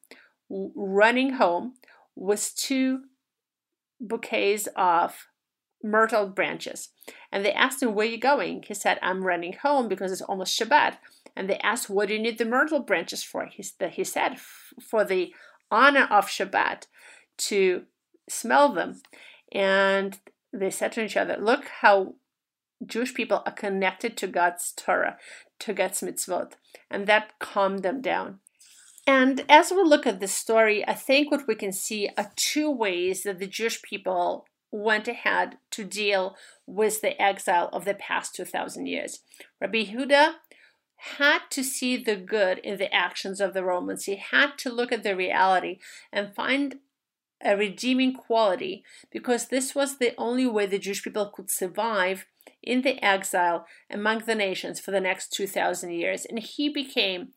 running 0.49 1.33
home 1.33 1.75
with 2.15 2.53
two 2.55 3.03
bouquets 3.99 4.67
of 4.75 5.27
myrtle 5.83 6.27
branches. 6.27 6.89
And 7.31 7.45
they 7.45 7.53
asked 7.53 7.81
him, 7.81 7.93
Where 7.93 8.07
are 8.07 8.09
you 8.09 8.19
going? 8.19 8.63
He 8.67 8.73
said, 8.73 8.99
I'm 9.01 9.23
running 9.23 9.53
home 9.53 9.87
because 9.87 10.11
it's 10.11 10.21
almost 10.21 10.59
Shabbat. 10.59 10.97
And 11.37 11.47
they 11.47 11.59
asked, 11.59 11.87
What 11.87 12.07
do 12.07 12.15
you 12.15 12.19
need 12.19 12.39
the 12.39 12.45
myrtle 12.45 12.79
branches 12.79 13.23
for? 13.23 13.45
He, 13.45 13.63
he 13.91 14.03
said, 14.03 14.39
For 14.81 15.05
the 15.05 15.33
honor 15.69 16.07
of 16.09 16.25
Shabbat, 16.25 16.87
to 17.37 17.83
smell 18.27 18.73
them. 18.73 19.01
And 19.51 20.19
they 20.51 20.71
said 20.71 20.93
to 20.93 21.03
each 21.03 21.15
other, 21.15 21.37
Look 21.39 21.65
how 21.81 22.15
Jewish 22.83 23.13
people 23.13 23.43
are 23.45 23.51
connected 23.51 24.17
to 24.17 24.27
God's 24.27 24.73
Torah, 24.75 25.17
to 25.59 25.73
God's 25.73 26.01
mitzvot. 26.01 26.53
And 26.89 27.05
that 27.05 27.37
calmed 27.37 27.83
them 27.83 28.01
down. 28.01 28.39
And 29.05 29.45
as 29.47 29.71
we 29.71 29.83
look 29.83 30.07
at 30.07 30.19
this 30.19 30.33
story, 30.33 30.85
I 30.87 30.95
think 30.95 31.29
what 31.29 31.47
we 31.47 31.53
can 31.53 31.71
see 31.71 32.09
are 32.17 32.31
two 32.35 32.71
ways 32.71 33.23
that 33.23 33.37
the 33.37 33.47
Jewish 33.47 33.81
people 33.83 34.47
went 34.71 35.07
ahead 35.07 35.57
to 35.71 35.83
deal 35.83 36.35
with 36.65 37.01
the 37.01 37.21
exile 37.21 37.69
of 37.71 37.85
the 37.85 37.93
past 37.93 38.35
2,000 38.35 38.87
years. 38.87 39.19
Rabbi 39.61 39.85
Huda 39.85 40.33
had 40.97 41.39
to 41.51 41.63
see 41.63 41.97
the 41.97 42.15
good 42.15 42.57
in 42.59 42.77
the 42.77 42.93
actions 42.93 43.39
of 43.39 43.53
the 43.53 43.63
Romans. 43.63 44.05
He 44.05 44.15
had 44.15 44.57
to 44.59 44.71
look 44.71 44.91
at 44.91 45.03
the 45.03 45.15
reality 45.15 45.79
and 46.11 46.33
find 46.35 46.79
a 47.43 47.55
redeeming 47.55 48.13
quality 48.13 48.83
because 49.11 49.47
this 49.47 49.75
was 49.75 49.97
the 49.97 50.13
only 50.17 50.47
way 50.47 50.65
the 50.65 50.79
Jewish 50.79 51.03
people 51.03 51.31
could 51.33 51.51
survive 51.51 52.25
in 52.63 52.81
the 52.81 53.03
exile 53.03 53.65
among 53.91 54.19
the 54.19 54.35
nations 54.35 54.79
for 54.79 54.91
the 54.91 54.99
next 54.99 55.31
2,000 55.33 55.91
years. 55.91 56.25
And 56.25 56.39
he 56.39 56.67
became, 56.69 57.29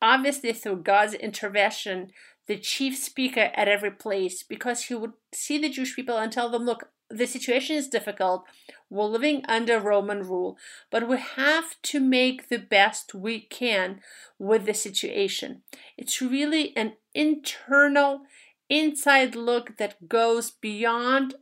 obviously 0.00 0.52
through 0.52 0.82
God's 0.82 1.14
intervention, 1.14 2.10
the 2.46 2.58
chief 2.58 2.96
speaker 2.96 3.50
at 3.54 3.68
every 3.68 3.90
place 3.90 4.42
because 4.42 4.84
he 4.84 4.94
would 4.94 5.12
see 5.32 5.58
the 5.58 5.68
Jewish 5.68 5.96
people 5.96 6.18
and 6.18 6.30
tell 6.30 6.48
them, 6.48 6.64
look, 6.64 6.90
the 7.12 7.26
situation 7.26 7.76
is 7.76 7.88
difficult. 7.88 8.44
We're 8.88 9.04
living 9.04 9.42
under 9.46 9.78
Roman 9.78 10.22
rule, 10.22 10.56
but 10.90 11.06
we 11.06 11.18
have 11.18 11.80
to 11.82 12.00
make 12.00 12.48
the 12.48 12.58
best 12.58 13.14
we 13.14 13.40
can 13.40 14.00
with 14.38 14.64
the 14.64 14.74
situation. 14.74 15.62
It's 15.96 16.22
really 16.22 16.74
an 16.76 16.94
internal, 17.14 18.22
inside 18.68 19.34
look 19.36 19.76
that 19.76 20.08
goes 20.08 20.50
beyond 20.50 21.34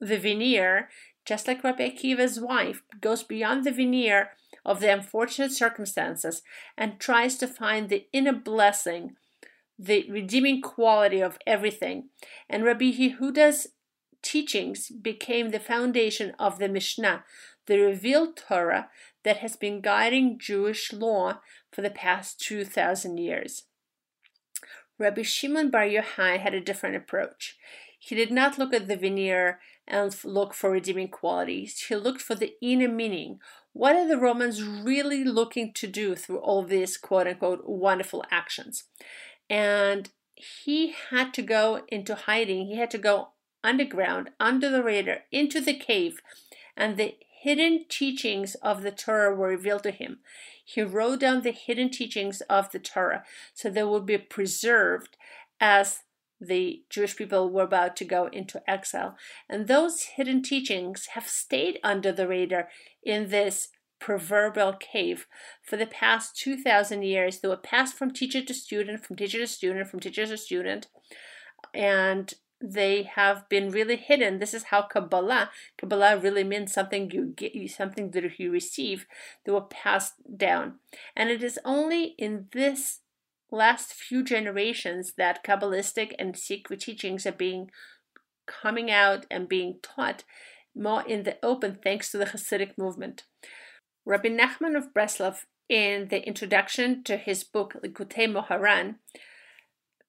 the 0.00 0.18
veneer, 0.18 0.90
just 1.24 1.48
like 1.48 1.64
Rabbi 1.64 1.88
Akiva's 1.88 2.38
wife, 2.38 2.82
goes 3.00 3.22
beyond 3.22 3.64
the 3.64 3.72
veneer 3.72 4.30
of 4.64 4.80
the 4.80 4.92
unfortunate 4.92 5.52
circumstances 5.52 6.42
and 6.76 7.00
tries 7.00 7.36
to 7.38 7.48
find 7.48 7.88
the 7.88 8.06
inner 8.12 8.34
blessing 8.34 9.16
the 9.78 10.08
redeeming 10.10 10.62
quality 10.62 11.20
of 11.20 11.38
everything. 11.46 12.08
And 12.48 12.64
Rabbi 12.64 12.92
Yehuda's 12.92 13.68
teachings 14.24 14.88
became 14.88 15.50
the 15.50 15.60
foundation 15.60 16.34
of 16.38 16.58
the 16.58 16.68
Mishnah, 16.68 17.24
the 17.66 17.78
revealed 17.78 18.36
Torah 18.36 18.88
that 19.22 19.36
has 19.36 19.54
been 19.54 19.80
guiding 19.80 20.38
Jewish 20.38 20.92
law 20.92 21.40
for 21.70 21.82
the 21.82 21.90
past 21.90 22.40
2,000 22.40 23.18
years. 23.18 23.64
Rabbi 24.98 25.22
Shimon 25.22 25.70
Bar 25.70 25.84
Yochai 25.84 26.38
had 26.38 26.54
a 26.54 26.60
different 26.60 26.96
approach. 26.96 27.56
He 27.98 28.14
did 28.14 28.30
not 28.30 28.58
look 28.58 28.72
at 28.74 28.86
the 28.86 28.96
veneer 28.96 29.60
and 29.86 30.14
look 30.24 30.54
for 30.54 30.70
redeeming 30.70 31.08
qualities. 31.08 31.86
He 31.88 31.94
looked 31.94 32.20
for 32.20 32.34
the 32.34 32.54
inner 32.62 32.88
meaning. 32.88 33.38
What 33.72 33.96
are 33.96 34.06
the 34.06 34.18
Romans 34.18 34.62
really 34.62 35.24
looking 35.24 35.72
to 35.74 35.86
do 35.86 36.14
through 36.14 36.38
all 36.38 36.62
these 36.62 36.96
quote 36.96 37.26
unquote 37.26 37.62
wonderful 37.64 38.24
actions? 38.30 38.84
And 39.50 40.10
he 40.34 40.94
had 41.10 41.34
to 41.34 41.42
go 41.42 41.82
into 41.88 42.14
hiding. 42.14 42.66
He 42.66 42.76
had 42.76 42.90
to 42.92 42.98
go 42.98 43.28
underground, 43.64 44.30
under 44.38 44.70
the 44.70 44.84
radar, 44.84 45.24
into 45.32 45.60
the 45.60 45.74
cave, 45.74 46.20
and 46.76 46.96
the 46.96 47.16
hidden 47.42 47.84
teachings 47.88 48.54
of 48.56 48.82
the 48.82 48.92
Torah 48.92 49.34
were 49.34 49.48
revealed 49.48 49.82
to 49.82 49.90
him. 49.90 50.18
He 50.64 50.82
wrote 50.82 51.20
down 51.20 51.42
the 51.42 51.50
hidden 51.50 51.90
teachings 51.90 52.40
of 52.42 52.70
the 52.70 52.78
Torah 52.78 53.24
so 53.52 53.68
they 53.68 53.82
would 53.82 54.06
be 54.06 54.16
preserved 54.18 55.16
as 55.60 56.00
the 56.40 56.82
Jewish 56.90 57.16
people 57.16 57.50
were 57.50 57.62
about 57.62 57.96
to 57.96 58.04
go 58.04 58.26
into 58.26 58.68
exile. 58.68 59.16
And 59.48 59.66
those 59.66 60.02
hidden 60.16 60.42
teachings 60.42 61.06
have 61.14 61.28
stayed 61.28 61.78
under 61.82 62.12
the 62.12 62.28
radar 62.28 62.68
in 63.02 63.28
this 63.28 63.68
proverbial 64.00 64.74
cave 64.74 65.26
for 65.62 65.76
the 65.76 65.86
past 65.86 66.36
2,000 66.36 67.02
years. 67.02 67.40
They 67.40 67.48
were 67.48 67.56
passed 67.56 67.94
from 67.94 68.12
teacher 68.12 68.42
to 68.42 68.54
student, 68.54 69.04
from 69.04 69.16
teacher 69.16 69.38
to 69.38 69.46
student, 69.46 69.88
from 69.88 70.00
teacher 70.00 70.26
to 70.26 70.36
student. 70.36 70.88
And 71.72 72.34
they 72.72 73.02
have 73.02 73.48
been 73.48 73.70
really 73.70 73.96
hidden. 73.96 74.38
This 74.38 74.54
is 74.54 74.64
how 74.64 74.82
Kabbalah, 74.82 75.50
Kabbalah 75.76 76.18
really 76.18 76.44
means 76.44 76.72
something 76.72 77.10
you 77.10 77.32
get, 77.36 77.52
something 77.70 78.10
that 78.12 78.38
you 78.38 78.50
receive, 78.50 79.06
that 79.44 79.52
will 79.52 79.62
pass 79.62 80.12
down. 80.36 80.74
And 81.14 81.30
it 81.30 81.42
is 81.42 81.58
only 81.64 82.14
in 82.18 82.46
this 82.52 83.00
last 83.50 83.92
few 83.92 84.24
generations 84.24 85.12
that 85.16 85.44
Kabbalistic 85.44 86.14
and 86.18 86.36
secret 86.36 86.80
teachings 86.80 87.26
are 87.26 87.32
being 87.32 87.70
coming 88.46 88.90
out 88.90 89.26
and 89.30 89.48
being 89.48 89.76
taught 89.82 90.24
more 90.74 91.02
in 91.06 91.22
the 91.22 91.38
open 91.42 91.78
thanks 91.82 92.10
to 92.10 92.18
the 92.18 92.26
Hasidic 92.26 92.76
movement. 92.76 93.24
Rabbi 94.04 94.28
Nachman 94.28 94.76
of 94.76 94.92
Breslov, 94.92 95.44
in 95.68 96.08
the 96.08 96.26
introduction 96.26 97.02
to 97.04 97.16
his 97.16 97.42
book 97.42 97.74
Likutei 97.82 98.30
Moharan, 98.30 98.96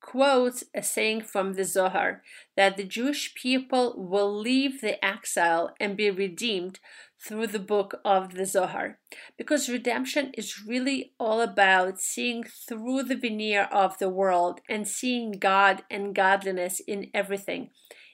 quotes 0.02 0.64
a 0.74 0.84
saying 0.84 1.22
from 1.22 1.54
the 1.54 1.64
Zohar 1.64 2.22
that 2.56 2.78
the 2.78 2.84
Jewish 2.84 3.34
people 3.34 3.96
will 3.98 4.34
leave 4.34 4.82
the 4.82 5.04
exile 5.04 5.74
and 5.80 5.98
be 5.98 6.10
redeemed 6.12 6.80
through 7.20 7.48
the 7.48 7.60
book 7.60 8.00
of 8.06 8.36
the 8.36 8.46
Zohar. 8.46 9.00
Because 9.38 9.70
redemption 9.70 10.32
is 10.36 10.64
really 10.66 11.14
all 11.20 11.42
about 11.42 12.00
seeing 12.00 12.44
through 12.44 13.04
the 13.04 13.16
veneer 13.16 13.64
of 13.72 13.98
the 13.98 14.10
world 14.10 14.62
and 14.70 14.88
seeing 14.88 15.34
God 15.34 15.84
and 15.90 16.14
godliness 16.14 16.80
in 16.82 17.10
everything, 17.14 17.72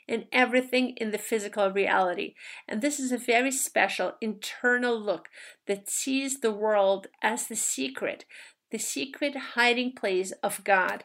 in 0.08 0.26
everything 0.32 0.94
in 0.98 1.12
the 1.12 1.18
physical 1.18 1.70
reality. 1.72 2.36
And 2.68 2.82
this 2.82 3.00
is 3.00 3.12
a 3.12 3.18
very 3.18 3.52
special 3.52 4.14
internal 4.22 5.00
look 5.00 5.28
that 5.68 5.90
sees 5.90 6.40
the 6.40 6.54
world 6.54 7.08
as 7.22 7.48
the 7.48 7.56
secret, 7.56 8.26
the 8.72 8.80
secret 8.80 9.36
hiding 9.56 9.94
place 9.94 10.32
of 10.44 10.64
God. 10.64 11.04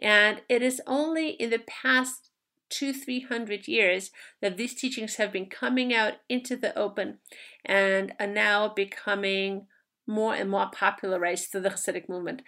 And 0.00 0.42
it 0.48 0.62
is 0.62 0.80
only 0.86 1.30
in 1.30 1.50
the 1.50 1.60
past 1.60 2.30
two, 2.68 2.92
three 2.92 3.20
hundred 3.20 3.68
years 3.68 4.10
that 4.40 4.56
these 4.56 4.74
teachings 4.74 5.16
have 5.16 5.32
been 5.32 5.46
coming 5.46 5.94
out 5.94 6.14
into 6.28 6.56
the 6.56 6.76
open 6.76 7.18
and 7.64 8.14
are 8.18 8.26
now 8.26 8.68
becoming 8.68 9.66
more 10.06 10.34
and 10.34 10.50
more 10.50 10.70
popularized 10.72 11.50
through 11.50 11.60
the 11.60 11.70
Hasidic 11.70 12.08
movement. 12.08 12.42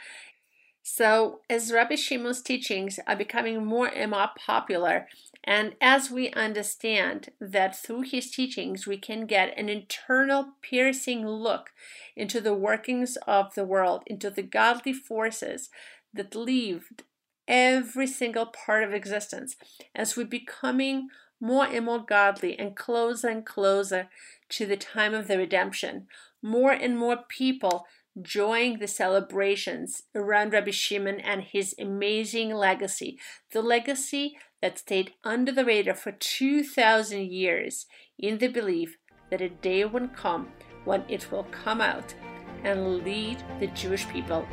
So, 0.86 1.40
as 1.48 1.72
Rabbi 1.72 1.94
Shimon's 1.94 2.42
teachings 2.42 2.98
are 3.06 3.16
becoming 3.16 3.64
more 3.64 3.86
and 3.86 4.10
more 4.10 4.28
popular, 4.36 5.08
and 5.42 5.76
as 5.80 6.10
we 6.10 6.30
understand 6.32 7.30
that 7.40 7.74
through 7.74 8.02
his 8.02 8.30
teachings 8.30 8.86
we 8.86 8.98
can 8.98 9.24
get 9.24 9.56
an 9.58 9.70
internal 9.70 10.52
piercing 10.60 11.26
look 11.26 11.70
into 12.16 12.38
the 12.38 12.52
workings 12.52 13.16
of 13.26 13.54
the 13.54 13.64
world, 13.64 14.02
into 14.06 14.28
the 14.28 14.42
godly 14.42 14.92
forces 14.92 15.70
that 16.12 16.34
lived 16.34 17.04
every 17.46 18.06
single 18.06 18.46
part 18.46 18.82
of 18.82 18.92
existence 18.92 19.56
as 19.94 20.16
we're 20.16 20.24
becoming 20.26 21.08
more 21.40 21.66
and 21.66 21.84
more 21.84 21.98
godly 22.04 22.58
and 22.58 22.76
closer 22.76 23.28
and 23.28 23.44
closer 23.44 24.08
to 24.48 24.66
the 24.66 24.76
time 24.76 25.14
of 25.14 25.28
the 25.28 25.36
redemption. 25.36 26.06
More 26.42 26.72
and 26.72 26.98
more 26.98 27.18
people 27.28 27.86
join 28.22 28.78
the 28.78 28.86
celebrations 28.86 30.02
around 30.14 30.52
Rabbi 30.52 30.70
Shimon 30.70 31.20
and 31.20 31.42
his 31.42 31.74
amazing 31.78 32.54
legacy, 32.54 33.18
the 33.52 33.62
legacy 33.62 34.36
that 34.62 34.78
stayed 34.78 35.12
under 35.24 35.52
the 35.52 35.64
radar 35.64 35.94
for 35.94 36.12
2,000 36.12 37.30
years 37.30 37.86
in 38.18 38.38
the 38.38 38.48
belief 38.48 38.96
that 39.30 39.40
a 39.40 39.48
day 39.48 39.84
will 39.84 40.08
come 40.08 40.48
when 40.84 41.04
it 41.08 41.30
will 41.32 41.44
come 41.44 41.80
out 41.80 42.14
and 42.62 42.98
lead 43.04 43.42
the 43.58 43.66
Jewish 43.68 44.08
people 44.08 44.46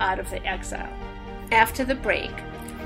out 0.00 0.18
of 0.18 0.30
the 0.30 0.44
exile. 0.46 1.11
After 1.52 1.84
the 1.84 1.94
break, 1.94 2.30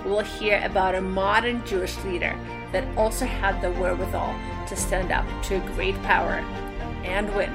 we'll 0.05 0.25
hear 0.25 0.61
about 0.65 0.97
a 0.97 1.01
modern 1.01 1.65
Jewish 1.65 1.97
leader 2.03 2.37
that 2.73 2.85
also 2.99 3.25
had 3.25 3.63
the 3.63 3.71
wherewithal 3.71 4.35
to 4.67 4.75
stand 4.75 5.13
up 5.13 5.25
to 5.45 5.55
a 5.55 5.71
great 5.75 5.95
power 6.03 6.45
and 7.05 7.33
win. 7.37 7.55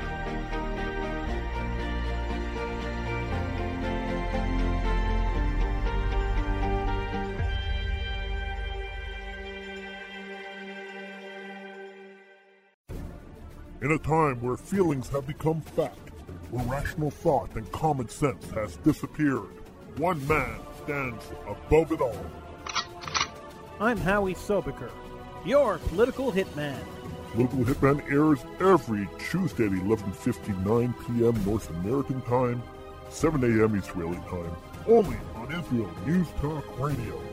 In 13.82 13.92
a 13.92 13.98
time 13.98 14.40
where 14.40 14.56
feelings 14.56 15.10
have 15.10 15.28
become 15.28 15.60
fact, 15.60 15.98
where 16.52 16.64
rational 16.64 17.12
thought 17.12 17.54
and 17.56 17.70
common 17.74 18.08
sense 18.08 18.50
has 18.52 18.78
disappeared, 18.78 19.50
one 19.98 20.26
man 20.26 20.62
stands 20.84 21.24
above 21.48 21.92
it 21.92 22.02
all. 22.02 22.26
I'm 23.80 23.98
Howie 23.98 24.36
Sobaker, 24.36 24.92
your 25.46 25.78
political 25.90 26.32
hitman. 26.32 26.80
Political 27.34 27.64
Hitman 27.64 28.12
airs 28.12 28.40
every 28.60 29.08
Tuesday 29.18 29.66
at 29.66 29.72
11.59 29.72 30.94
p.m. 31.08 31.46
North 31.46 31.70
American 31.70 32.22
Time, 32.24 32.62
7 33.10 33.42
a.m. 33.44 33.76
Israeli 33.76 34.20
Time, 34.30 34.56
only 34.86 35.18
on 35.36 35.52
Israel 35.52 35.90
News 36.06 36.28
Talk 36.42 36.66
Radio. 36.78 37.31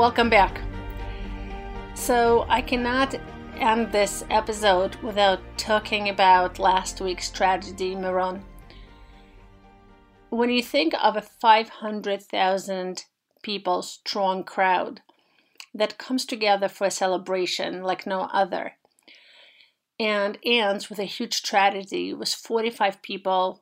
Welcome 0.00 0.30
back. 0.30 0.62
So, 1.92 2.46
I 2.48 2.62
cannot 2.62 3.20
end 3.58 3.92
this 3.92 4.24
episode 4.30 4.96
without 5.02 5.40
talking 5.58 6.08
about 6.08 6.58
last 6.58 7.02
week's 7.02 7.28
tragedy, 7.28 7.94
Meron. 7.94 8.42
When 10.30 10.48
you 10.48 10.62
think 10.62 10.94
of 11.02 11.18
a 11.18 11.20
500,000 11.20 13.04
people 13.42 13.82
strong 13.82 14.42
crowd 14.42 15.02
that 15.74 15.98
comes 15.98 16.24
together 16.24 16.68
for 16.68 16.86
a 16.86 16.90
celebration 16.90 17.82
like 17.82 18.06
no 18.06 18.22
other 18.32 18.76
and 19.98 20.38
ends 20.46 20.88
with 20.88 20.98
a 20.98 21.04
huge 21.04 21.42
tragedy 21.42 22.14
with 22.14 22.30
45 22.30 23.02
people, 23.02 23.60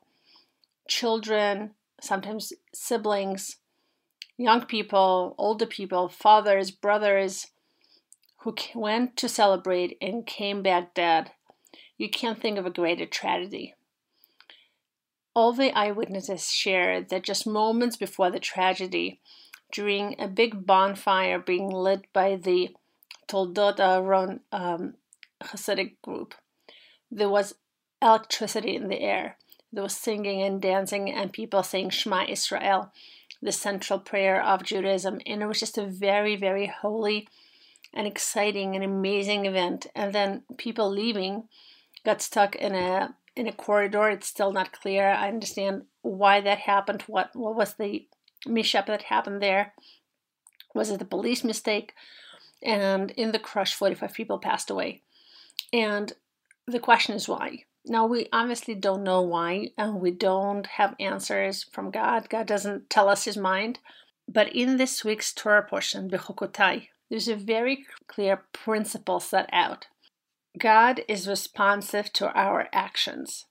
children, 0.87 1.73
sometimes 2.01 2.53
siblings, 2.73 3.57
young 4.39 4.65
people, 4.65 5.35
older 5.37 5.67
people, 5.67 6.09
fathers, 6.09 6.71
brothers 6.71 7.49
who 8.39 8.55
went 8.75 9.17
to 9.17 9.29
celebrate 9.29 9.99
and 10.01 10.25
came 10.25 10.63
back 10.63 10.95
dead. 10.95 11.33
You 11.99 12.09
can't 12.09 12.41
think 12.41 12.57
of 12.57 12.65
a 12.65 12.71
greater 12.71 13.05
tragedy. 13.05 13.75
All 15.35 15.53
the 15.53 15.73
eyewitnesses 15.73 16.51
shared 16.51 17.11
that 17.11 17.25
just 17.25 17.47
moments 17.47 17.97
before 17.97 18.31
the 18.31 18.41
tragedy, 18.41 19.21
during 19.73 20.19
a 20.19 20.29
big 20.29 20.65
bonfire 20.65 21.39
being 21.39 21.69
lit 21.69 22.07
by 22.13 22.37
the 22.37 22.71
Toldot 23.29 23.79
Aaron 23.79 24.41
um, 24.53 24.95
Hasidic 25.43 25.97
group, 26.03 26.35
there 27.11 27.29
was 27.29 27.55
electricity 28.01 28.77
in 28.77 28.89
the 28.89 29.01
air. 29.01 29.37
There 29.73 29.83
was 29.83 29.97
singing 29.97 30.41
and 30.43 30.63
dancing, 30.63 31.11
and 31.11 31.33
people 31.33 31.63
saying 31.63 31.91
Shema 31.91 32.25
Israel, 32.29 32.93
the 33.41 33.53
central 33.53 33.99
prayer 33.99 34.43
of 34.43 34.65
Judaism. 34.65 35.21
And 35.27 35.43
it 35.43 35.47
was 35.47 35.61
just 35.61 35.79
a 35.79 35.87
very, 35.87 36.37
very 36.37 36.67
holy 36.67 37.29
and 37.95 38.07
exciting 38.07 38.75
and 38.75 38.85
amazing 38.85 39.47
event. 39.47 39.87
And 39.95 40.13
then 40.13 40.43
people 40.57 40.91
leaving 40.91 41.49
got 42.05 42.23
stuck 42.23 42.57
in 42.57 42.75
a 42.75 43.15
in 43.37 43.47
a 43.47 43.53
corridor. 43.53 44.11
It's 44.11 44.27
still 44.27 44.53
not 44.53 44.73
clear. 44.73 45.09
I 45.11 45.29
understand 45.29 45.85
why 46.03 46.41
that 46.41 46.59
happened. 46.59 47.03
What 47.03 47.31
what 47.35 47.55
was 47.55 47.75
the 47.75 48.07
mishap 48.47 48.87
that 48.87 49.03
happened 49.03 49.43
there? 49.43 49.75
Was 50.75 50.91
it 50.91 51.03
a 51.03 51.07
police 51.07 51.45
mistake? 51.45 51.95
And 52.63 53.13
in 53.13 53.31
the 53.33 53.39
crush, 53.39 53.75
45 53.75 54.13
people 54.13 54.39
passed 54.39 54.69
away. 54.69 55.03
And 55.73 56.13
the 56.67 56.81
question 56.81 57.15
is 57.15 57.29
why? 57.29 57.65
Now, 57.89 58.07
we 58.07 58.29
obviously 58.33 58.75
don't 58.75 59.03
know 59.03 59.23
why, 59.23 59.71
and 59.79 60.01
we 60.01 60.11
don't 60.11 60.67
have 60.67 60.95
answers 61.01 61.65
from 61.73 61.91
God. 61.91 62.29
God 62.29 62.47
doesn't 62.47 62.91
tell 62.91 63.09
us 63.09 63.25
his 63.25 63.37
mind. 63.37 63.79
But 64.29 64.55
in 64.55 64.77
this 64.77 65.05
week's 65.05 65.33
Torah 65.33 65.67
portion, 65.67 66.11
Bechukotai, 66.11 66.89
there's 67.09 67.29
a 67.29 67.35
very 67.37 67.87
clear 68.07 68.45
principle 68.53 69.21
set 69.21 69.49
out. 69.53 69.87
God 70.59 71.03
is 71.09 71.27
responsive 71.27 72.13
to 72.15 72.31
our 72.33 72.69
actions, 72.73 73.47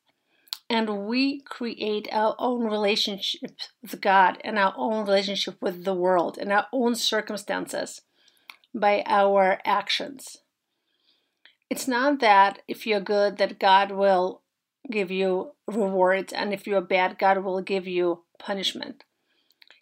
and 0.69 1.05
we 1.07 1.41
create 1.41 2.07
our 2.11 2.35
own 2.37 2.65
relationship 2.65 3.57
with 3.81 4.01
God 4.01 4.37
and 4.43 4.59
our 4.59 4.73
own 4.77 5.05
relationship 5.05 5.55
with 5.61 5.83
the 5.83 5.95
world 5.95 6.37
and 6.37 6.51
our 6.51 6.67
own 6.71 6.95
circumstances 6.95 8.01
by 8.75 9.03
our 9.07 9.59
actions. 9.65 10.37
It's 11.69 11.87
not 11.87 12.19
that 12.19 12.61
if 12.67 12.87
you're 12.87 13.01
good 13.01 13.37
that 13.37 13.59
God 13.59 13.91
will 13.91 14.41
give 14.89 15.11
you 15.11 15.51
rewards 15.67 16.31
and 16.31 16.53
if 16.53 16.65
you're 16.65 16.81
bad 16.81 17.19
God 17.19 17.43
will 17.43 17.61
give 17.61 17.87
you 17.87 18.23
punishment. 18.39 19.03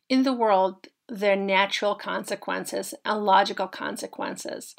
In 0.09 0.23
the 0.23 0.33
world 0.33 0.87
there 1.07 1.33
are 1.33 1.35
natural 1.35 1.95
consequences 1.95 2.95
and 3.05 3.23
logical 3.23 3.67
consequences. 3.67 4.75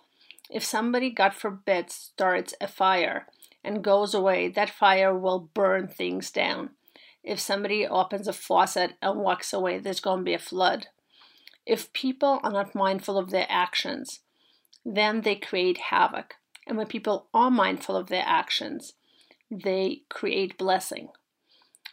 If 0.51 0.65
somebody 0.65 1.11
God 1.11 1.35
forbid 1.35 1.91
starts 1.91 2.55
a 2.61 2.67
fire 2.67 3.27
and 3.63 3.85
goes 3.85 4.15
away, 4.15 4.49
that 4.49 4.71
fire 4.71 5.17
will 5.17 5.51
burn 5.55 5.89
things 5.89 6.31
down. 6.31 6.71
If 7.23 7.41
somebody 7.41 7.87
opens 7.87 8.29
a 8.29 8.33
faucet 8.33 8.95
and 9.03 9.19
walks 9.19 9.53
away, 9.53 9.79
there's 9.79 10.01
going 10.01 10.21
to 10.21 10.25
be 10.25 10.35
a 10.35 10.39
flood. 10.39 10.87
If 11.67 11.93
people 11.93 12.39
are 12.45 12.53
not 12.53 12.77
mindful 12.77 13.19
of 13.19 13.31
their 13.31 13.47
actions, 13.49 14.21
then 14.85 15.23
they 15.23 15.35
create 15.35 15.79
havoc. 15.79 16.37
And 16.67 16.77
when 16.77 16.87
people 16.87 17.29
are 17.33 17.51
mindful 17.51 17.97
of 17.97 18.09
their 18.09 18.25
actions, 18.27 18.95
they 19.51 20.03
create 20.09 20.59
blessing. 20.59 21.09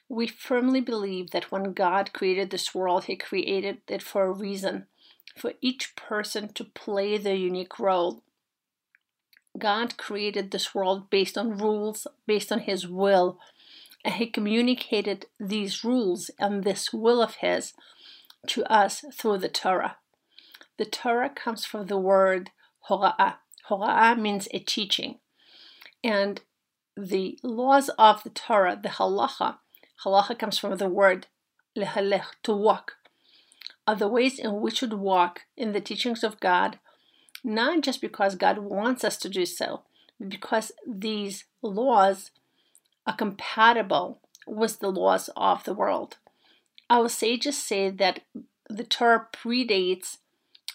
We 0.09 0.27
firmly 0.27 0.81
believe 0.81 1.31
that 1.31 1.51
when 1.51 1.73
God 1.73 2.13
created 2.13 2.49
this 2.49 2.73
world, 2.73 3.05
He 3.05 3.15
created 3.15 3.81
it 3.87 4.01
for 4.01 4.25
a 4.25 4.31
reason, 4.31 4.87
for 5.37 5.53
each 5.61 5.95
person 5.95 6.51
to 6.53 6.63
play 6.63 7.17
their 7.17 7.35
unique 7.35 7.79
role. 7.79 8.23
God 9.57 9.97
created 9.97 10.51
this 10.51 10.73
world 10.73 11.09
based 11.09 11.37
on 11.37 11.57
rules, 11.57 12.07
based 12.25 12.51
on 12.51 12.59
His 12.59 12.87
will, 12.87 13.39
and 14.03 14.15
He 14.15 14.27
communicated 14.27 15.27
these 15.39 15.83
rules 15.83 16.31
and 16.39 16.63
this 16.63 16.91
will 16.91 17.21
of 17.21 17.35
His 17.35 17.73
to 18.47 18.63
us 18.71 19.03
through 19.13 19.37
the 19.37 19.49
Torah. 19.49 19.97
The 20.77 20.85
Torah 20.85 21.29
comes 21.29 21.65
from 21.65 21.85
the 21.85 21.97
word 21.97 22.51
hora'ah, 22.89 23.35
Hora'ah 23.69 24.19
means 24.19 24.47
a 24.51 24.59
teaching. 24.59 25.19
And 26.03 26.41
the 26.97 27.39
laws 27.43 27.89
of 27.97 28.23
the 28.23 28.29
Torah, 28.29 28.79
the 28.81 28.89
halacha, 28.89 29.57
halacha 30.03 30.37
comes 30.37 30.57
from 30.57 30.77
the 30.77 30.89
word 30.89 31.27
lehalech, 31.77 32.25
to 32.43 32.53
walk, 32.53 32.93
are 33.87 33.95
the 33.95 34.07
ways 34.07 34.39
in 34.39 34.61
which 34.61 34.73
we 34.73 34.77
should 34.77 34.93
walk 34.93 35.41
in 35.57 35.71
the 35.71 35.81
teachings 35.81 36.23
of 36.23 36.39
God, 36.39 36.79
not 37.43 37.81
just 37.81 38.01
because 38.01 38.35
God 38.35 38.59
wants 38.59 39.03
us 39.03 39.17
to 39.17 39.29
do 39.29 39.45
so, 39.45 39.81
but 40.19 40.29
because 40.29 40.71
these 40.87 41.45
laws 41.61 42.31
are 43.07 43.15
compatible 43.15 44.19
with 44.45 44.79
the 44.79 44.91
laws 44.91 45.29
of 45.35 45.63
the 45.63 45.73
world. 45.73 46.17
Our 46.89 47.09
sages 47.09 47.61
say 47.61 47.89
that 47.89 48.21
the 48.69 48.83
Torah 48.83 49.27
predates 49.33 50.17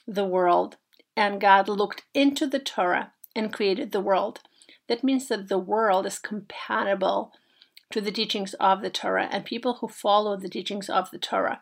the 0.07 0.25
world 0.25 0.77
and 1.19 1.41
God 1.41 1.69
looked 1.69 2.05
into 2.15 2.47
the 2.47 2.61
Torah 2.61 3.11
and 3.35 3.53
created 3.53 3.91
the 3.91 4.01
world. 4.01 4.39
That 4.87 5.03
means 5.03 5.27
that 5.27 5.49
the 5.49 5.59
world 5.59 6.07
is 6.07 6.17
compatible 6.17 7.33
to 7.91 8.01
the 8.01 8.13
teachings 8.13 8.55
of 8.55 8.83
the 8.83 8.91
Torah, 8.91 9.29
and 9.33 9.45
people 9.45 9.79
who 9.81 9.89
follow 9.89 10.37
the 10.37 10.49
teachings 10.49 10.89
of 10.89 11.11
the 11.11 11.19
Torah 11.19 11.61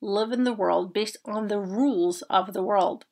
live 0.00 0.32
in 0.32 0.42
the 0.42 0.52
world 0.52 0.92
based 0.92 1.18
on 1.24 1.46
the 1.46 1.60
rules 1.60 2.22
of 2.22 2.52
the 2.52 2.64
world. 2.64 3.04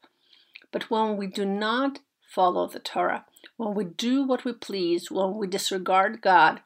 But 0.72 0.90
when 0.90 1.16
we 1.16 1.28
do 1.28 1.46
not 1.46 2.00
follow 2.28 2.66
the 2.66 2.80
Torah, 2.80 3.24
when 3.56 3.74
we 3.74 3.84
do 3.84 4.24
what 4.24 4.44
we 4.44 4.52
please, 4.52 5.12
when 5.12 5.36
we 5.36 5.46
disregard 5.46 6.20
God, 6.20 6.60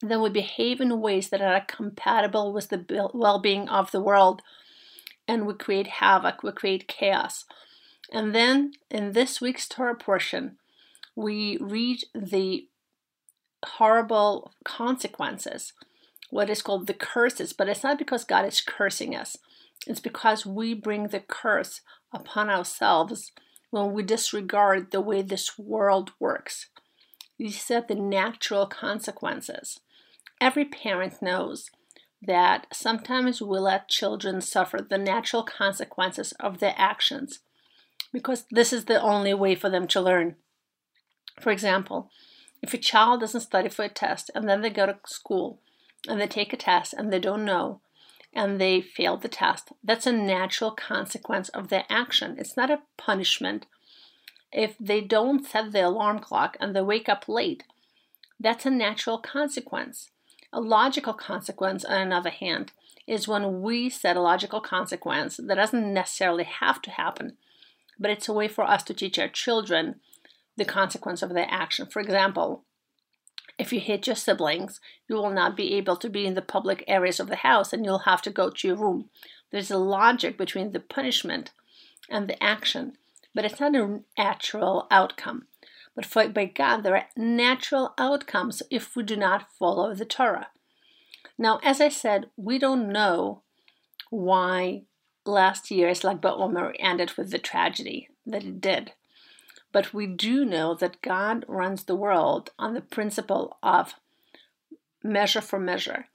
then 0.00 0.20
we 0.20 0.28
behave 0.28 0.80
in 0.80 1.00
ways 1.00 1.28
that 1.28 1.40
are 1.40 1.60
compatible 1.60 2.52
with 2.52 2.70
the 2.70 3.10
well 3.14 3.38
being 3.38 3.68
of 3.68 3.92
the 3.92 4.02
world, 4.02 4.42
and 5.28 5.46
we 5.46 5.54
create 5.54 5.86
havoc, 5.86 6.42
we 6.42 6.50
create 6.50 6.88
chaos. 6.88 7.44
And 8.14 8.32
then 8.32 8.74
in 8.92 9.10
this 9.10 9.40
week's 9.40 9.68
Torah 9.68 9.96
portion, 9.96 10.56
we 11.16 11.58
read 11.60 12.04
the 12.14 12.68
horrible 13.66 14.52
consequences, 14.64 15.72
what 16.30 16.48
is 16.48 16.62
called 16.62 16.86
the 16.86 16.94
curses, 16.94 17.52
but 17.52 17.68
it's 17.68 17.82
not 17.82 17.98
because 17.98 18.22
God 18.22 18.46
is 18.46 18.60
cursing 18.60 19.16
us. 19.16 19.36
It's 19.88 19.98
because 19.98 20.46
we 20.46 20.74
bring 20.74 21.08
the 21.08 21.20
curse 21.26 21.80
upon 22.12 22.50
ourselves 22.50 23.32
when 23.70 23.92
we 23.92 24.04
disregard 24.04 24.92
the 24.92 25.00
way 25.00 25.20
this 25.20 25.58
world 25.58 26.12
works. 26.20 26.68
These 27.36 27.68
are 27.72 27.84
the 27.86 27.96
natural 27.96 28.66
consequences. 28.66 29.80
Every 30.40 30.64
parent 30.64 31.20
knows 31.20 31.68
that 32.22 32.68
sometimes 32.72 33.42
we 33.42 33.58
let 33.58 33.88
children 33.88 34.40
suffer 34.40 34.78
the 34.88 34.98
natural 34.98 35.42
consequences 35.42 36.32
of 36.38 36.60
their 36.60 36.74
actions 36.76 37.40
because 38.14 38.44
this 38.48 38.72
is 38.72 38.84
the 38.84 39.02
only 39.02 39.34
way 39.34 39.56
for 39.56 39.68
them 39.68 39.88
to 39.88 40.00
learn. 40.00 40.36
For 41.40 41.50
example, 41.50 42.10
if 42.62 42.72
a 42.72 42.78
child 42.78 43.20
doesn't 43.20 43.40
study 43.40 43.68
for 43.68 43.84
a 43.84 43.88
test 43.88 44.30
and 44.34 44.48
then 44.48 44.62
they 44.62 44.70
go 44.70 44.86
to 44.86 44.96
school 45.04 45.60
and 46.08 46.20
they 46.20 46.28
take 46.28 46.52
a 46.52 46.56
test 46.56 46.94
and 46.94 47.12
they 47.12 47.18
don't 47.18 47.44
know 47.44 47.80
and 48.32 48.60
they 48.60 48.80
fail 48.80 49.16
the 49.16 49.28
test, 49.28 49.72
that's 49.82 50.06
a 50.06 50.12
natural 50.12 50.70
consequence 50.70 51.48
of 51.48 51.68
their 51.68 51.84
action. 51.90 52.36
It's 52.38 52.56
not 52.56 52.70
a 52.70 52.82
punishment. 52.96 53.66
If 54.52 54.76
they 54.78 55.00
don't 55.00 55.44
set 55.44 55.72
the 55.72 55.80
alarm 55.84 56.20
clock 56.20 56.56
and 56.60 56.74
they 56.74 56.82
wake 56.82 57.08
up 57.08 57.28
late, 57.28 57.64
that's 58.38 58.64
a 58.64 58.70
natural 58.70 59.18
consequence. 59.18 60.10
A 60.52 60.60
logical 60.60 61.14
consequence, 61.14 61.84
on 61.84 62.10
the 62.10 62.16
other 62.16 62.30
hand, 62.30 62.70
is 63.08 63.26
when 63.26 63.60
we 63.60 63.90
set 63.90 64.16
a 64.16 64.20
logical 64.20 64.60
consequence 64.60 65.36
that 65.36 65.56
doesn't 65.56 65.92
necessarily 65.92 66.44
have 66.44 66.80
to 66.82 66.92
happen, 66.92 67.36
but 67.98 68.10
it's 68.10 68.28
a 68.28 68.32
way 68.32 68.48
for 68.48 68.64
us 68.64 68.82
to 68.84 68.94
teach 68.94 69.18
our 69.18 69.28
children 69.28 69.96
the 70.56 70.64
consequence 70.64 71.22
of 71.22 71.34
their 71.34 71.48
action. 71.50 71.86
For 71.86 72.00
example, 72.00 72.64
if 73.58 73.72
you 73.72 73.80
hit 73.80 74.06
your 74.06 74.16
siblings, 74.16 74.80
you 75.08 75.16
will 75.16 75.30
not 75.30 75.56
be 75.56 75.74
able 75.74 75.96
to 75.96 76.08
be 76.08 76.26
in 76.26 76.34
the 76.34 76.42
public 76.42 76.84
areas 76.86 77.20
of 77.20 77.28
the 77.28 77.36
house 77.36 77.72
and 77.72 77.84
you'll 77.84 78.00
have 78.00 78.22
to 78.22 78.30
go 78.30 78.50
to 78.50 78.68
your 78.68 78.76
room. 78.76 79.10
There's 79.50 79.70
a 79.70 79.78
logic 79.78 80.36
between 80.36 80.72
the 80.72 80.80
punishment 80.80 81.52
and 82.10 82.28
the 82.28 82.42
action, 82.42 82.94
but 83.34 83.44
it's 83.44 83.60
not 83.60 83.76
a 83.76 84.00
natural 84.18 84.86
outcome. 84.90 85.46
But 85.94 86.04
for, 86.04 86.28
by 86.28 86.46
God, 86.46 86.82
there 86.82 86.96
are 86.96 87.06
natural 87.16 87.94
outcomes 87.98 88.62
if 88.70 88.96
we 88.96 89.04
do 89.04 89.16
not 89.16 89.46
follow 89.56 89.94
the 89.94 90.04
Torah. 90.04 90.48
Now, 91.38 91.60
as 91.62 91.80
I 91.80 91.88
said, 91.88 92.30
we 92.36 92.58
don't 92.58 92.88
know 92.90 93.42
why 94.10 94.82
last 95.24 95.70
year's 95.70 96.04
Lag 96.04 96.20
BaOmer 96.20 96.74
ended 96.78 97.12
with 97.16 97.30
the 97.30 97.38
tragedy 97.38 98.08
that 98.26 98.44
it 98.44 98.60
did. 98.60 98.92
But 99.72 99.92
we 99.92 100.06
do 100.06 100.44
know 100.44 100.74
that 100.74 101.02
God 101.02 101.44
runs 101.48 101.84
the 101.84 101.96
world 101.96 102.50
on 102.58 102.74
the 102.74 102.80
principle 102.80 103.58
of 103.62 103.94
measure 105.02 105.40
for 105.40 105.58
measure. 105.58 106.06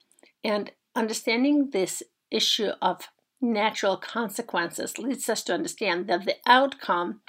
And 0.43 0.72
understanding 0.95 1.72
this 1.72 2.01
issue 2.32 2.72
of 2.82 3.10
natural 3.41 3.97
consequences 3.97 4.97
leads 4.97 5.28
us 5.30 5.43
to 5.43 5.53
understand 5.53 6.07
that 6.07 6.26
the 6.26 6.38
outcome 6.45 7.22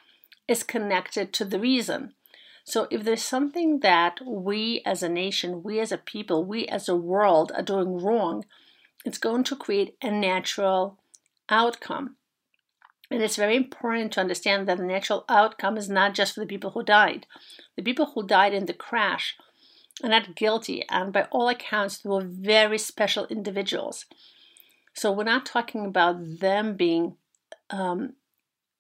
is 0.49 0.63
connected 0.63 1.33
to 1.33 1.45
the 1.45 1.61
reason. 1.61 2.15
So, 2.65 2.87
if 2.91 3.05
there's 3.05 3.23
something 3.23 3.81
that 3.81 4.21
we 4.25 4.83
as 4.85 5.03
a 5.03 5.09
nation, 5.09 5.63
we 5.63 5.81
as 5.81 5.91
a 5.91 5.99
people, 5.99 6.45
we 6.45 6.67
as 6.67 6.89
a 6.89 6.95
world 6.97 7.51
are 7.55 7.63
doing 7.63 7.99
wrong, 7.99 8.45
it's 9.05 9.19
going 9.19 9.45
to 9.45 9.57
create 9.57 9.97
a 10.03 10.11
natural 10.11 11.00
outcome. 11.51 12.17
And 13.11 13.23
it's 13.23 13.37
very 13.37 13.57
important 13.57 14.13
to 14.13 14.21
understand 14.21 14.69
that 14.69 14.79
the 14.79 14.85
natural 14.85 15.25
outcome 15.29 15.77
is 15.77 15.89
not 15.89 16.15
just 16.15 16.35
for 16.35 16.41
the 16.41 16.47
people 16.47 16.71
who 16.71 16.85
died. 16.85 17.27
The 17.77 17.83
people 17.83 18.13
who 18.15 18.27
died 18.27 18.55
in 18.55 18.67
the 18.67 18.73
crash 18.73 19.37
are 20.03 20.09
not 20.09 20.37
guilty. 20.37 20.85
And 20.89 21.13
by 21.13 21.23
all 21.31 21.49
accounts, 21.49 21.99
they 21.99 22.09
were 22.09 22.25
very 22.25 22.79
special 22.79 23.27
individuals. 23.27 24.07
So 24.95 25.11
we're 25.11 25.25
not 25.25 25.45
talking 25.45 25.85
about 25.85 26.39
them 26.41 26.77
being 26.77 27.17
um, 27.71 28.15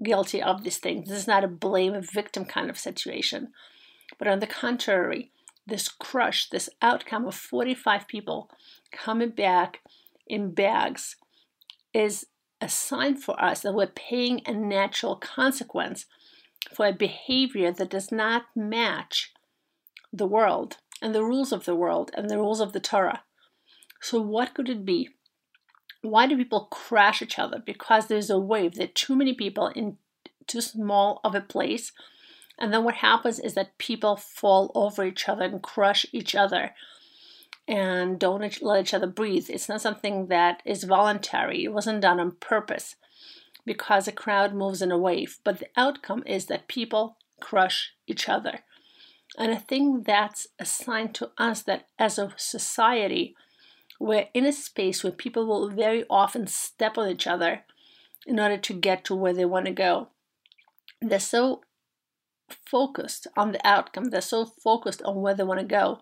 guilty 0.02 0.42
of 0.42 0.62
these 0.62 0.78
things. 0.78 1.08
This 1.08 1.18
is 1.18 1.26
not 1.26 1.44
a 1.44 1.48
blame 1.48 2.00
victim 2.00 2.44
kind 2.44 2.70
of 2.70 2.78
situation. 2.78 3.52
But 4.18 4.28
on 4.28 4.38
the 4.38 4.46
contrary, 4.46 5.32
this 5.66 5.88
crush, 5.88 6.48
this 6.48 6.68
outcome 6.82 7.26
of 7.26 7.34
45 7.34 8.08
people 8.08 8.50
coming 8.92 9.30
back 9.30 9.80
in 10.26 10.52
bags 10.52 11.16
is 11.92 12.26
a 12.60 12.68
sign 12.68 13.16
for 13.16 13.40
us 13.42 13.60
that 13.62 13.74
we're 13.74 13.86
paying 13.86 14.42
a 14.46 14.52
natural 14.52 15.16
consequence 15.16 16.06
for 16.74 16.86
a 16.86 16.92
behavior 16.92 17.72
that 17.72 17.90
does 17.90 18.12
not 18.12 18.44
match 18.54 19.32
the 20.12 20.26
world 20.26 20.76
and 21.00 21.14
the 21.14 21.24
rules 21.24 21.52
of 21.52 21.64
the 21.64 21.74
world 21.74 22.10
and 22.14 22.28
the 22.28 22.36
rules 22.36 22.60
of 22.60 22.72
the 22.72 22.80
Torah. 22.80 23.22
So, 24.00 24.20
what 24.20 24.54
could 24.54 24.68
it 24.68 24.84
be? 24.84 25.08
Why 26.02 26.26
do 26.26 26.36
people 26.36 26.68
crash 26.70 27.22
each 27.22 27.38
other? 27.38 27.62
Because 27.64 28.06
there's 28.06 28.30
a 28.30 28.38
wave. 28.38 28.74
There 28.74 28.84
are 28.84 28.92
too 28.94 29.16
many 29.16 29.34
people 29.34 29.68
in 29.68 29.98
too 30.46 30.60
small 30.60 31.20
of 31.24 31.34
a 31.34 31.40
place. 31.40 31.92
And 32.58 32.72
then 32.72 32.84
what 32.84 32.96
happens 32.96 33.38
is 33.38 33.54
that 33.54 33.78
people 33.78 34.16
fall 34.16 34.70
over 34.74 35.04
each 35.04 35.28
other 35.28 35.44
and 35.44 35.62
crush 35.62 36.04
each 36.12 36.34
other 36.34 36.72
and 37.70 38.18
don't 38.18 38.60
let 38.62 38.80
each 38.80 38.92
other 38.92 39.06
breathe. 39.06 39.48
It's 39.48 39.68
not 39.68 39.80
something 39.80 40.26
that 40.26 40.60
is 40.64 40.82
voluntary. 40.82 41.62
It 41.62 41.72
wasn't 41.72 42.00
done 42.00 42.18
on 42.18 42.32
purpose 42.32 42.96
because 43.64 44.08
a 44.08 44.12
crowd 44.12 44.52
moves 44.52 44.82
in 44.82 44.90
a 44.90 44.98
wave. 44.98 45.38
But 45.44 45.60
the 45.60 45.68
outcome 45.76 46.24
is 46.26 46.46
that 46.46 46.66
people 46.66 47.16
crush 47.40 47.92
each 48.08 48.28
other. 48.28 48.64
And 49.38 49.52
I 49.52 49.56
think 49.58 50.04
that's 50.04 50.48
a 50.58 50.66
sign 50.66 51.12
to 51.12 51.30
us 51.38 51.62
that 51.62 51.86
as 51.96 52.18
a 52.18 52.34
society, 52.36 53.36
we're 54.00 54.26
in 54.34 54.44
a 54.44 54.52
space 54.52 55.04
where 55.04 55.12
people 55.12 55.46
will 55.46 55.70
very 55.70 56.04
often 56.10 56.48
step 56.48 56.98
on 56.98 57.08
each 57.08 57.28
other 57.28 57.62
in 58.26 58.40
order 58.40 58.56
to 58.56 58.74
get 58.74 59.04
to 59.04 59.14
where 59.14 59.32
they 59.32 59.44
want 59.44 59.66
to 59.66 59.72
go. 59.72 60.08
They're 61.00 61.20
so 61.20 61.62
focused 62.66 63.28
on 63.36 63.52
the 63.52 63.64
outcome, 63.64 64.06
they're 64.06 64.20
so 64.20 64.44
focused 64.44 65.02
on 65.02 65.22
where 65.22 65.34
they 65.34 65.44
want 65.44 65.60
to 65.60 65.66
go 65.66 66.00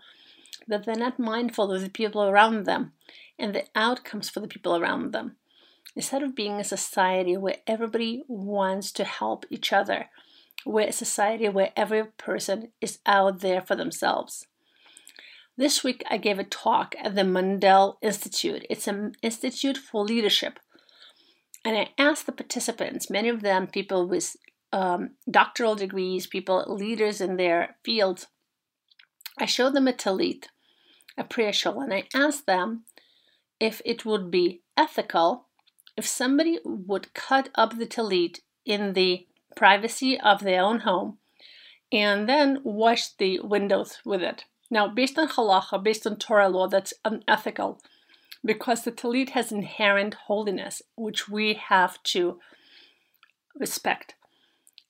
that 0.68 0.84
they're 0.84 0.94
not 0.94 1.18
mindful 1.18 1.72
of 1.72 1.82
the 1.82 1.90
people 1.90 2.22
around 2.22 2.64
them 2.64 2.92
and 3.38 3.54
the 3.54 3.64
outcomes 3.74 4.28
for 4.28 4.40
the 4.40 4.48
people 4.48 4.76
around 4.76 5.12
them. 5.12 5.36
Instead 5.96 6.22
of 6.22 6.34
being 6.34 6.54
a 6.54 6.64
society 6.64 7.36
where 7.36 7.56
everybody 7.66 8.22
wants 8.28 8.92
to 8.92 9.04
help 9.04 9.44
each 9.50 9.72
other, 9.72 10.06
we're 10.66 10.88
a 10.88 10.92
society 10.92 11.48
where 11.48 11.72
every 11.76 12.04
person 12.04 12.70
is 12.80 12.98
out 13.06 13.40
there 13.40 13.62
for 13.62 13.74
themselves. 13.74 14.46
This 15.56 15.82
week, 15.82 16.04
I 16.08 16.18
gave 16.18 16.38
a 16.38 16.44
talk 16.44 16.94
at 17.02 17.16
the 17.16 17.24
Mandel 17.24 17.98
Institute. 18.00 18.64
It's 18.70 18.86
an 18.86 19.14
institute 19.22 19.76
for 19.76 20.04
leadership. 20.04 20.60
And 21.64 21.76
I 21.76 21.88
asked 21.98 22.26
the 22.26 22.32
participants, 22.32 23.10
many 23.10 23.28
of 23.28 23.40
them 23.40 23.66
people 23.66 24.06
with 24.06 24.36
um, 24.72 25.10
doctoral 25.28 25.74
degrees, 25.74 26.26
people, 26.26 26.64
leaders 26.68 27.20
in 27.20 27.36
their 27.36 27.76
fields, 27.84 28.28
I 29.40 29.46
showed 29.46 29.74
them 29.74 29.88
a 29.88 29.92
talit, 29.92 30.46
a 31.18 31.24
prayer 31.24 31.52
and 31.64 31.92
I 31.92 32.04
asked 32.14 32.46
them 32.46 32.84
if 33.60 33.82
it 33.84 34.04
would 34.04 34.30
be 34.30 34.62
ethical 34.76 35.46
if 35.96 36.06
somebody 36.06 36.60
would 36.64 37.12
cut 37.12 37.48
up 37.56 37.76
the 37.76 37.86
talit 37.86 38.38
in 38.64 38.92
the 38.92 39.26
privacy 39.56 40.18
of 40.20 40.44
their 40.44 40.62
own 40.62 40.80
home 40.80 41.18
and 41.90 42.28
then 42.28 42.60
wash 42.62 43.08
the 43.14 43.40
windows 43.40 43.98
with 44.04 44.22
it. 44.22 44.44
Now, 44.70 44.86
based 44.86 45.18
on 45.18 45.28
halacha, 45.28 45.82
based 45.82 46.06
on 46.06 46.16
Torah 46.16 46.48
law, 46.48 46.68
that's 46.68 46.94
unethical 47.04 47.80
because 48.44 48.84
the 48.84 48.92
talit 48.92 49.30
has 49.30 49.50
inherent 49.50 50.14
holiness, 50.14 50.82
which 50.94 51.28
we 51.28 51.54
have 51.54 52.00
to 52.04 52.38
respect. 53.58 54.14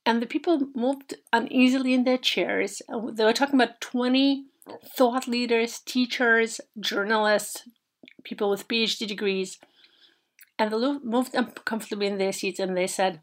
And 0.05 0.21
the 0.21 0.27
people 0.27 0.69
moved 0.75 1.15
uneasily 1.33 1.95
in 1.95 2.05
their 2.05 2.19
chairs. 2.19 2.83
Uh, 2.89 3.11
they 3.13 3.25
were 3.25 3.33
talking 3.33 3.55
about 3.55 3.81
20 3.81 4.45
thought 4.97 5.29
leaders, 5.29 5.81
teachers, 5.81 6.61
journalists, 6.79 7.63
people 8.25 8.51
with 8.51 8.69
PhD 8.69 9.07
degrees. 9.07 9.59
And 10.59 10.73
they 10.73 10.77
moved 10.77 11.35
uncomfortably 11.35 12.07
in 12.07 12.19
their 12.19 12.33
seats 12.33 12.59
and 12.59 12.77
they 12.77 12.87
said, 12.87 13.21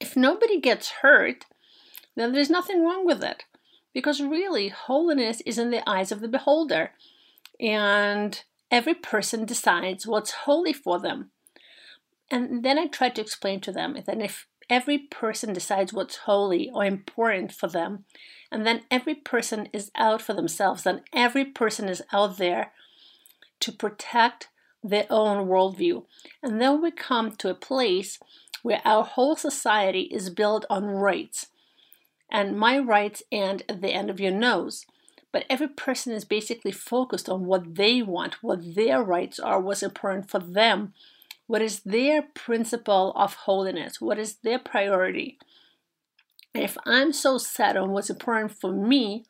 if 0.00 0.16
nobody 0.16 0.60
gets 0.60 0.90
hurt, 1.02 1.44
then 2.16 2.32
there's 2.32 2.50
nothing 2.50 2.82
wrong 2.82 3.04
with 3.04 3.22
it. 3.22 3.44
Because 3.92 4.22
really, 4.22 4.68
holiness 4.68 5.42
is 5.42 5.58
in 5.58 5.70
the 5.70 5.88
eyes 5.88 6.10
of 6.10 6.20
the 6.20 6.28
beholder. 6.28 6.92
And 7.58 8.42
every 8.70 8.94
person 8.94 9.44
decides 9.44 10.06
what's 10.06 10.30
holy 10.30 10.72
for 10.72 10.98
them. 10.98 11.30
And 12.30 12.62
then 12.62 12.78
I 12.78 12.86
tried 12.86 13.16
to 13.16 13.20
explain 13.20 13.60
to 13.62 13.72
them 13.72 13.96
that 14.06 14.20
if 14.20 14.46
every 14.70 14.96
person 14.96 15.52
decides 15.52 15.92
what's 15.92 16.18
holy 16.18 16.70
or 16.72 16.84
important 16.84 17.52
for 17.52 17.68
them, 17.68 18.04
and 18.50 18.66
then 18.66 18.82
every 18.90 19.14
person 19.14 19.68
is 19.72 19.90
out 19.96 20.22
for 20.22 20.32
themselves, 20.32 20.84
then 20.84 21.02
every 21.12 21.44
person 21.44 21.88
is 21.88 22.02
out 22.12 22.38
there 22.38 22.72
to 23.58 23.72
protect 23.72 24.48
their 24.82 25.06
own 25.10 25.46
worldview. 25.46 26.04
And 26.42 26.60
then 26.60 26.80
we 26.80 26.90
come 26.90 27.32
to 27.32 27.50
a 27.50 27.54
place 27.54 28.18
where 28.62 28.80
our 28.84 29.04
whole 29.04 29.36
society 29.36 30.02
is 30.02 30.30
built 30.30 30.64
on 30.70 30.84
rights 30.84 31.48
and 32.30 32.58
my 32.58 32.78
rights 32.78 33.22
end 33.32 33.64
at 33.68 33.82
the 33.82 33.92
end 33.92 34.08
of 34.08 34.20
your 34.20 34.30
nose. 34.30 34.86
But 35.32 35.44
every 35.48 35.68
person 35.68 36.12
is 36.12 36.24
basically 36.24 36.72
focused 36.72 37.28
on 37.28 37.44
what 37.44 37.74
they 37.76 38.02
want, 38.02 38.42
what 38.42 38.74
their 38.74 39.02
rights 39.02 39.38
are, 39.38 39.60
what's 39.60 39.82
important 39.82 40.30
for 40.30 40.38
them, 40.38 40.92
what 41.50 41.60
is 41.60 41.80
their 41.80 42.22
principle 42.22 43.12
of 43.16 43.34
holiness, 43.34 44.00
what 44.00 44.20
is 44.20 44.36
their 44.44 44.60
priority. 44.60 45.36
And 46.54 46.62
if 46.62 46.76
I'm 46.86 47.12
so 47.12 47.38
set 47.38 47.76
on 47.76 47.90
what's 47.90 48.08
important 48.08 48.52
for 48.52 48.70
me, 48.70 49.24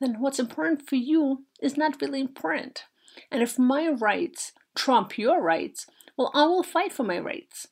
then 0.00 0.16
what's 0.18 0.40
important 0.40 0.88
for 0.88 0.96
you 0.96 1.44
is 1.62 1.76
not 1.76 2.02
really 2.02 2.20
important. 2.20 2.86
And 3.30 3.40
if 3.40 3.56
my 3.56 3.86
rights 3.86 4.50
trump 4.74 5.16
your 5.16 5.40
rights, 5.40 5.86
well, 6.16 6.32
I 6.34 6.44
will 6.46 6.64
fight 6.64 6.92
for 6.92 7.04
my 7.04 7.20
rights. 7.20 7.68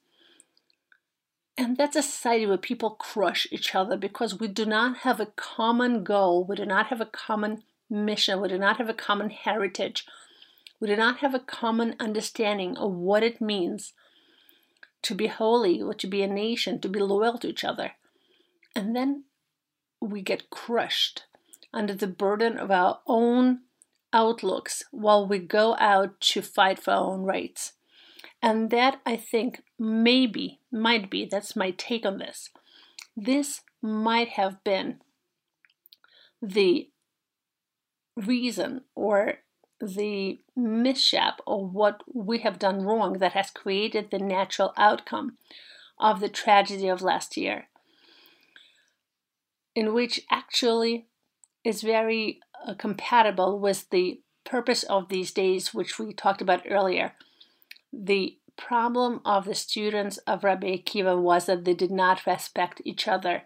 And 1.59 1.76
that's 1.76 1.97
a 1.97 2.03
society 2.03 2.47
where 2.47 2.59
people 2.59 2.91
crush 2.91 3.49
each 3.51 3.74
other 3.74 3.97
because 3.97 4.39
we 4.39 4.47
do 4.47 4.64
not 4.64 4.99
have 4.99 5.18
a 5.18 5.33
common 5.35 6.05
goal, 6.05 6.47
we 6.49 6.55
do 6.55 6.66
not 6.66 6.87
have 6.87 7.01
a 7.01 7.07
common 7.07 7.64
mission, 7.91 8.41
we 8.41 8.47
do 8.47 8.59
not 8.59 8.76
have 8.76 8.89
a 8.89 8.95
common 8.95 9.30
heritage, 9.30 10.07
we 10.83 10.89
do 10.89 10.97
not 10.97 11.18
have 11.18 11.33
a 11.33 11.39
common 11.39 11.95
understanding 12.01 12.76
of 12.76 12.93
what 12.93 13.22
it 13.22 13.41
means 13.41 13.93
to 15.01 15.14
be 15.14 15.28
holy 15.28 15.80
or 15.80 15.95
to 15.95 16.09
be 16.09 16.22
a 16.22 16.26
nation, 16.26 16.80
to 16.80 16.89
be 16.89 16.99
loyal 16.99 17.39
to 17.39 17.47
each 17.47 17.62
other. 17.62 17.93
And 18.74 18.97
then 18.97 19.22
we 20.01 20.22
get 20.22 20.51
crushed 20.51 21.22
under 21.72 21.95
the 21.95 22.09
burden 22.09 22.59
of 22.59 22.72
our 22.72 22.99
own 23.07 23.61
outlooks 24.12 24.83
while 24.91 25.24
we 25.24 25.39
go 25.39 25.76
out 25.78 26.20
to 26.20 26.43
fight 26.43 26.80
for 26.80 26.91
our 26.91 27.12
own 27.12 27.22
rights. 27.22 27.74
And 28.43 28.70
that 28.70 29.01
I 29.07 29.14
think 29.14 29.62
maybe, 29.78 30.59
might 30.72 31.09
be, 31.09 31.26
that's 31.26 31.55
my 31.55 31.70
take 31.70 32.05
on 32.05 32.18
this. 32.18 32.51
This 33.16 33.61
might 33.80 34.30
have 34.30 34.64
been 34.64 34.97
the 36.43 36.89
reason 38.16 38.80
or 38.97 39.39
the 39.83 40.39
mishap 40.57 41.41
or 41.47 41.66
what 41.66 42.03
we 42.12 42.39
have 42.39 42.59
done 42.59 42.83
wrong 42.83 43.18
that 43.18 43.33
has 43.33 43.51
created 43.51 44.11
the 44.11 44.18
natural 44.18 44.72
outcome 44.76 45.37
of 45.99 46.20
the 46.20 46.28
tragedy 46.28 46.89
of 46.89 47.03
last 47.03 47.37
year, 47.37 47.66
in 49.74 49.93
which 49.93 50.20
actually 50.30 51.07
is 51.64 51.83
very 51.83 52.41
uh, 52.66 52.74
compatible 52.74 53.59
with 53.59 53.91
the 53.91 54.20
purpose 54.45 54.85
of 54.85 55.09
these 55.09 55.33
days, 55.33 55.74
which 55.74 55.99
we 55.99 56.12
talked 56.12 56.41
about 56.41 56.62
earlier 56.68 57.12
the 57.93 58.39
problem 58.57 59.20
of 59.24 59.45
the 59.45 59.55
students 59.55 60.18
of 60.18 60.45
Rabbi 60.45 60.76
Akiva 60.76 61.20
was 61.20 61.47
that 61.47 61.64
they 61.64 61.74
did 61.74 61.91
not 61.91 62.26
respect 62.26 62.80
each 62.85 63.07
other. 63.07 63.43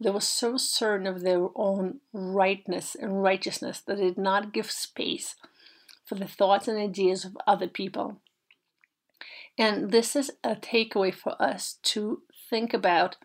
They 0.00 0.10
were 0.10 0.20
so 0.20 0.56
certain 0.56 1.06
of 1.06 1.22
their 1.22 1.48
own 1.54 2.00
rightness 2.12 2.94
and 2.94 3.22
righteousness 3.22 3.80
that 3.80 3.96
they 3.96 4.04
did 4.04 4.18
not 4.18 4.52
give 4.52 4.70
space 4.70 5.36
for 6.08 6.14
the 6.14 6.26
thoughts 6.26 6.66
and 6.66 6.78
ideas 6.78 7.24
of 7.24 7.36
other 7.46 7.68
people. 7.68 8.16
And 9.58 9.90
this 9.90 10.16
is 10.16 10.30
a 10.42 10.56
takeaway 10.56 11.12
for 11.12 11.40
us 11.40 11.78
to 11.82 12.22
think 12.48 12.72
about 12.72 13.16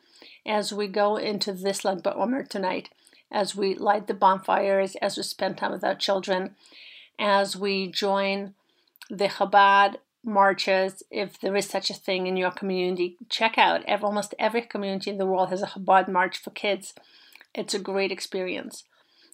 as 0.45 0.73
we 0.73 0.87
go 0.87 1.15
into 1.15 1.53
this 1.53 1.83
BaOmer 1.83 2.47
tonight, 2.47 2.89
as 3.31 3.55
we 3.55 3.75
light 3.75 4.07
the 4.07 4.13
bonfires, 4.13 4.95
as 4.95 5.15
we 5.15 5.23
spend 5.23 5.57
time 5.57 5.71
with 5.71 5.83
our 5.83 5.95
children, 5.95 6.55
as 7.17 7.55
we 7.55 7.87
join 7.87 8.53
the 9.09 9.27
Chabad 9.27 9.95
marches, 10.25 11.03
if 11.11 11.39
there 11.39 11.55
is 11.55 11.67
such 11.67 11.89
a 11.89 11.93
thing 11.93 12.27
in 12.27 12.35
your 12.35 12.51
community, 12.51 13.17
check 13.29 13.57
out. 13.57 13.87
Almost 13.87 14.33
every 14.39 14.61
community 14.61 15.11
in 15.11 15.17
the 15.17 15.25
world 15.25 15.49
has 15.49 15.61
a 15.61 15.67
Chabad 15.67 16.07
march 16.07 16.37
for 16.37 16.49
kids. 16.49 16.93
It's 17.53 17.73
a 17.73 17.79
great 17.79 18.11
experience. 18.11 18.85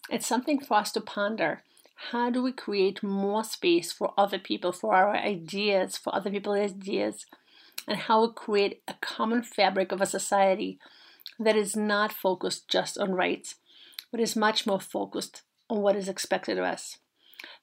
It's 0.10 0.28
something 0.28 0.60
for 0.60 0.76
us 0.76 0.91
to 0.93 1.02
ponder. 1.02 1.64
How 2.12 2.30
do 2.30 2.41
we 2.41 2.54
create 2.54 3.04
more 3.04 3.43
space 3.43 3.91
for 3.91 4.14
other 4.18 4.39
people, 4.39 4.72
for 4.72 4.95
our 4.95 5.16
ideas, 5.16 5.97
for 5.97 6.16
other 6.16 6.32
people's 6.32 6.72
ideas, 6.72 7.26
and 7.88 7.97
how 7.97 8.26
we 8.26 8.34
create 8.34 8.82
a 8.88 8.95
common 9.02 9.43
fabric 9.43 9.91
of 9.91 10.02
a 10.02 10.06
society 10.06 10.80
that 11.38 11.56
is 11.56 11.76
not 11.76 12.12
focused 12.12 12.70
just 12.70 12.97
on 12.97 13.12
rights, 13.12 13.56
but 14.12 14.22
is 14.22 14.36
much 14.36 14.66
more 14.66 14.80
focused 14.80 15.43
on 15.70 15.82
what 15.82 15.95
is 15.95 16.08
expected 16.08 16.58
of 16.58 16.64
us. 16.64 16.97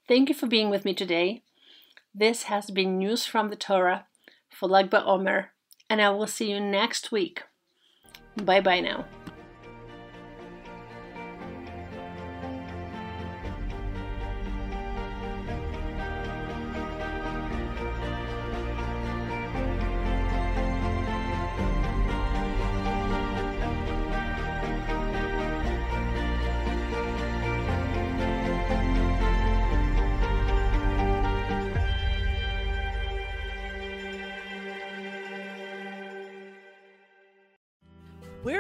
Thank 0.07 0.29
you 0.29 0.35
for 0.35 0.47
being 0.47 0.71
with 0.71 0.85
me 0.85 0.95
today. 0.95 1.43
This 2.15 2.45
has 2.45 2.71
been 2.71 2.99
News 2.99 3.27
from 3.27 3.49
the 3.49 3.57
Torah 3.57 4.07
for 4.51 4.69
Lag 4.69 4.91
BaOmer, 4.91 5.47
and 5.89 6.01
I 6.01 6.11
will 6.11 6.27
see 6.27 6.51
you 6.51 6.61
next 6.61 7.11
week. 7.11 7.43
Bye 8.37 8.61
bye 8.61 8.81
now. 8.81 9.07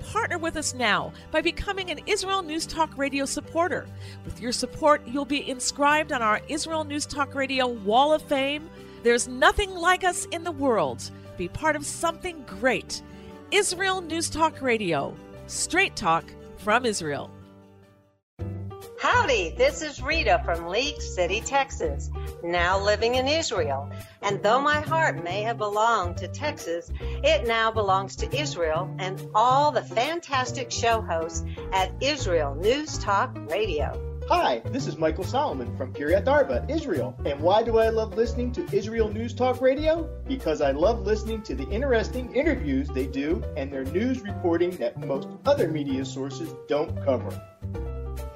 partner 0.00 0.38
with 0.38 0.56
us 0.56 0.74
now 0.74 1.12
by 1.30 1.40
becoming 1.40 1.90
an 1.90 2.00
Israel 2.06 2.42
News 2.42 2.66
Talk 2.66 2.96
Radio 2.98 3.24
supporter. 3.24 3.86
With 4.24 4.40
your 4.40 4.52
support, 4.52 5.06
you'll 5.06 5.24
be 5.24 5.48
inscribed 5.48 6.12
on 6.12 6.22
our 6.22 6.40
Israel 6.48 6.84
News 6.84 7.06
Talk 7.06 7.34
Radio 7.34 7.66
Wall 7.68 8.12
of 8.12 8.22
Fame. 8.22 8.68
There's 9.02 9.28
nothing 9.28 9.70
like 9.70 10.04
us 10.04 10.26
in 10.26 10.44
the 10.44 10.52
world. 10.52 11.10
Be 11.36 11.48
part 11.48 11.76
of 11.76 11.86
something 11.86 12.42
great. 12.46 13.02
Israel 13.50 14.00
News 14.00 14.28
Talk 14.28 14.60
Radio. 14.60 15.14
Straight 15.46 15.96
talk 15.96 16.24
from 16.58 16.84
Israel. 16.84 17.30
Howdy, 19.00 19.54
this 19.56 19.80
is 19.80 20.02
Rita 20.02 20.42
from 20.44 20.68
League 20.68 21.00
City, 21.00 21.40
Texas, 21.40 22.10
now 22.42 22.82
living 22.82 23.14
in 23.14 23.28
Israel. 23.28 23.90
And 24.22 24.42
though 24.42 24.60
my 24.60 24.80
heart 24.80 25.22
may 25.22 25.42
have 25.42 25.58
belonged 25.58 26.16
to 26.18 26.28
Texas, 26.28 26.90
it 27.00 27.46
now 27.46 27.70
belongs 27.70 28.16
to 28.16 28.36
Israel 28.38 28.94
and 28.98 29.26
all 29.34 29.70
the 29.70 29.82
fantastic 29.82 30.70
show 30.70 31.00
hosts 31.00 31.44
at 31.72 31.92
Israel 32.00 32.54
News 32.54 32.98
Talk 32.98 33.36
Radio. 33.50 34.06
Hi, 34.28 34.60
this 34.66 34.86
is 34.86 34.96
Michael 34.96 35.24
Solomon 35.24 35.76
from 35.76 35.92
Kiryat 35.92 36.28
Arba, 36.28 36.64
Israel. 36.68 37.18
And 37.24 37.40
why 37.40 37.64
do 37.64 37.78
I 37.78 37.88
love 37.88 38.16
listening 38.16 38.52
to 38.52 38.64
Israel 38.70 39.12
News 39.12 39.34
Talk 39.34 39.60
Radio? 39.60 40.08
Because 40.28 40.60
I 40.60 40.70
love 40.70 41.00
listening 41.00 41.42
to 41.42 41.56
the 41.56 41.68
interesting 41.68 42.32
interviews 42.32 42.88
they 42.88 43.08
do 43.08 43.42
and 43.56 43.72
their 43.72 43.84
news 43.86 44.20
reporting 44.20 44.70
that 44.76 45.04
most 45.04 45.26
other 45.46 45.66
media 45.66 46.04
sources 46.04 46.54
don't 46.68 46.94
cover. 47.04 47.30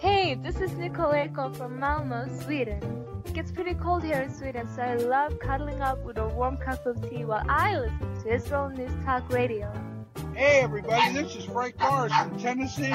Hey, 0.00 0.34
this 0.34 0.60
is 0.60 0.72
Nicoleko 0.72 1.56
from 1.56 1.78
Malmo, 1.78 2.26
Sweden. 2.42 3.13
It 3.24 3.32
gets 3.32 3.50
pretty 3.50 3.74
cold 3.74 4.04
here 4.04 4.20
in 4.20 4.32
Sweden, 4.32 4.68
so 4.74 4.82
I 4.82 4.96
love 4.96 5.38
cuddling 5.38 5.80
up 5.80 6.04
with 6.04 6.18
a 6.18 6.28
warm 6.28 6.56
cup 6.58 6.84
of 6.86 7.08
tea 7.08 7.24
while 7.24 7.44
I 7.48 7.78
listen 7.78 8.22
to 8.22 8.34
Israel 8.34 8.68
News 8.70 8.92
Talk 9.04 9.32
Radio. 9.32 9.72
Hey 10.34 10.60
everybody, 10.60 11.14
this 11.14 11.34
is 11.36 11.44
Frank 11.44 11.78
Morris 11.78 12.12
from 12.12 12.38
Tennessee. 12.38 12.92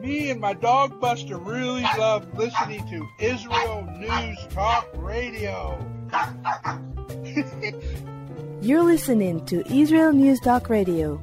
Me 0.00 0.30
and 0.30 0.40
my 0.40 0.54
dog 0.54 1.00
Buster 1.00 1.38
really 1.38 1.82
love 1.96 2.26
listening 2.36 2.86
to 2.88 3.08
Israel 3.24 3.86
News 3.96 4.38
Talk 4.50 4.88
Radio. 4.96 5.78
You're 8.60 8.84
listening 8.84 9.44
to 9.46 9.64
Israel 9.72 10.12
News 10.12 10.40
Talk 10.40 10.68
Radio. 10.68 11.22